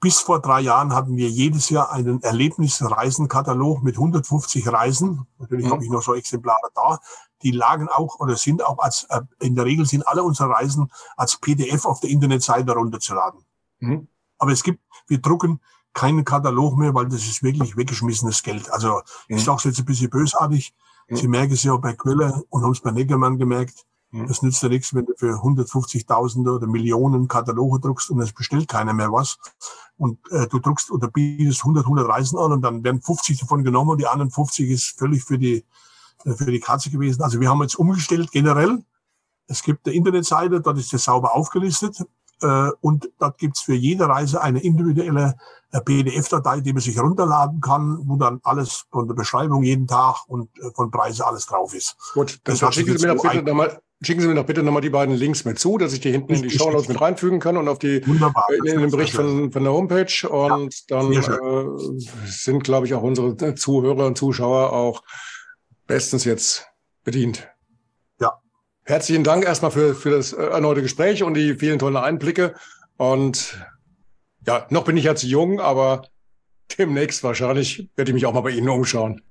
[0.00, 5.26] Bis vor drei Jahren hatten wir jedes Jahr einen Erlebnisreisenkatalog mit 150 Reisen.
[5.38, 5.70] Natürlich mhm.
[5.70, 6.98] habe ich noch so Exemplare da.
[7.42, 10.90] Die lagen auch oder sind auch als, äh, in der Regel sind alle unsere Reisen
[11.16, 13.44] als PDF auf der Internetseite runterzuladen.
[13.78, 14.08] Mhm.
[14.38, 15.60] Aber es gibt, wir drucken
[15.92, 18.70] keinen Katalog mehr, weil das ist wirklich weggeschmissenes Geld.
[18.72, 19.36] Also mhm.
[19.36, 20.74] ich sage es jetzt ein bisschen bösartig.
[21.08, 21.16] Mhm.
[21.16, 23.86] Sie merken es ja bei Quelle und haben es bei Neckermann gemerkt.
[24.12, 24.26] Mhm.
[24.26, 28.68] Das nützt ja nichts, wenn du für 150.000 oder Millionen Kataloge druckst und es bestellt
[28.68, 29.38] keiner mehr was.
[29.96, 33.62] Und äh, du druckst oder bietest 100, 100 Reisen an und dann werden 50 davon
[33.62, 35.64] genommen und die anderen 50 ist völlig für die,
[36.24, 37.22] äh, für die Katze gewesen.
[37.22, 38.82] Also wir haben jetzt umgestellt generell.
[39.46, 42.04] Es gibt eine Internetseite, dort ist das sauber aufgelistet.
[42.42, 45.36] Äh, und dort gibt's für jede Reise eine individuelle
[45.72, 50.24] äh, PDF-Datei, die man sich runterladen kann, wo dann alles von der Beschreibung jeden Tag
[50.26, 51.96] und äh, von Preise alles drauf ist.
[52.14, 54.90] Gut, dann schicken Sie mir doch bitte nochmal Schicken Sie mir doch bitte nochmal die
[54.90, 57.58] beiden Links mit zu, dass ich die hinten in die Show Notes mit reinfügen kann
[57.58, 60.28] und auf die Wunderbar, in, in den Bericht von, von der Homepage.
[60.28, 65.02] Und ja, dann äh, sind, glaube ich, auch unsere Zuhörer und Zuschauer auch
[65.86, 66.66] bestens jetzt
[67.04, 67.46] bedient.
[68.90, 72.54] Herzlichen Dank erstmal für, für das äh, erneute Gespräch und die vielen tollen Einblicke.
[72.96, 73.56] Und
[74.44, 76.08] ja, noch bin ich ja zu jung, aber
[76.76, 79.22] demnächst wahrscheinlich werde ich mich auch mal bei Ihnen umschauen.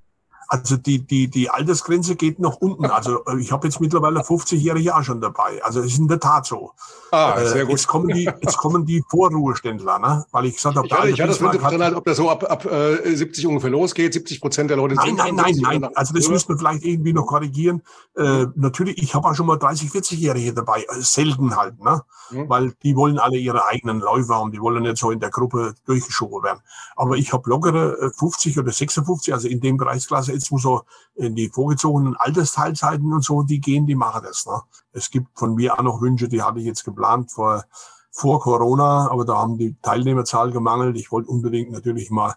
[0.52, 2.90] Also die, die, die Altersgrenze geht noch unten.
[3.00, 5.64] Also äh, ich habe jetzt mittlerweile 50-Jährige auch schon dabei.
[5.64, 6.72] Also es ist in der Tat so.
[7.12, 7.72] Ah, äh, sehr gut.
[7.72, 10.26] Jetzt kommen die, jetzt kommen die Vorruheständler, ne?
[10.32, 12.44] weil ich gesagt habe, ich hatte, ich hatte das drin, halt, ob das so ab,
[12.50, 14.14] ab äh, 70 ungefähr losgeht.
[14.14, 15.96] 70 Prozent der Leute sind Nein, nein, nein, nein.
[15.96, 17.84] Also das müssen wir vielleicht irgendwie noch korrigieren.
[18.18, 20.82] Äh, natürlich, ich habe auch schon mal 30, 40-Jährige dabei.
[20.82, 22.02] Äh, selten halt, ne?
[22.32, 22.50] Mhm.
[22.50, 24.52] weil die wollen alle ihre eigenen Läufer haben.
[24.52, 26.60] Die wollen nicht so in der Gruppe durchgeschoben werden.
[26.96, 30.84] Aber ich habe lockere 50 äh, oder 56, also in dem Bereichsklasse jetzt, wo so
[31.16, 34.46] in die vorgezogenen Altersteilzeiten und so, die gehen, die machen das.
[34.46, 34.62] Ne?
[34.92, 37.66] Es gibt von mir auch noch Wünsche, die hatte ich jetzt geplant vor,
[38.12, 40.98] vor Corona, aber da haben die Teilnehmerzahl gemangelt.
[40.98, 42.36] Ich wollte unbedingt natürlich mal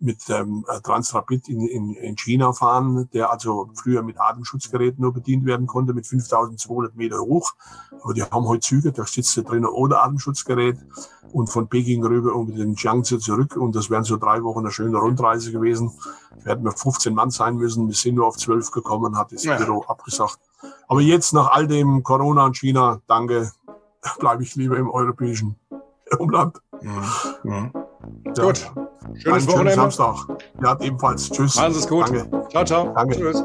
[0.00, 5.44] mit ähm, Transrapid in, in, in China fahren, der also früher mit Atemschutzgeräten nur bedient
[5.44, 7.52] werden konnte, mit 5200 Meter hoch.
[8.02, 10.78] Aber die haben heute Züge, da sitzt du drinnen ohne Atemschutzgerät
[11.32, 13.56] und von Peking rüber und den Jiangsu zurück.
[13.56, 15.92] Und das wären so drei Wochen eine schöne Rundreise gewesen.
[16.42, 17.86] Wir hätten wir 15 Mann sein müssen.
[17.86, 19.56] Wir sind nur auf 12 gekommen, hat das ja.
[19.56, 20.38] Büro abgesagt.
[20.88, 23.52] Aber jetzt nach all dem Corona und China, danke,
[24.18, 25.56] bleibe ich lieber im europäischen
[26.18, 26.60] Umland.
[26.80, 27.04] Mhm.
[27.44, 27.72] Mhm.
[28.36, 28.44] Ja.
[28.44, 28.70] Gut.
[29.14, 29.74] Schönes Wochenende.
[29.74, 30.16] Samstag.
[30.62, 31.30] Ja, ebenfalls.
[31.30, 31.58] Tschüss.
[31.58, 32.08] Alles ist gut.
[32.08, 32.48] Danke.
[32.50, 32.92] Ciao, ciao.
[32.94, 33.16] Danke.
[33.16, 33.44] Tschüss.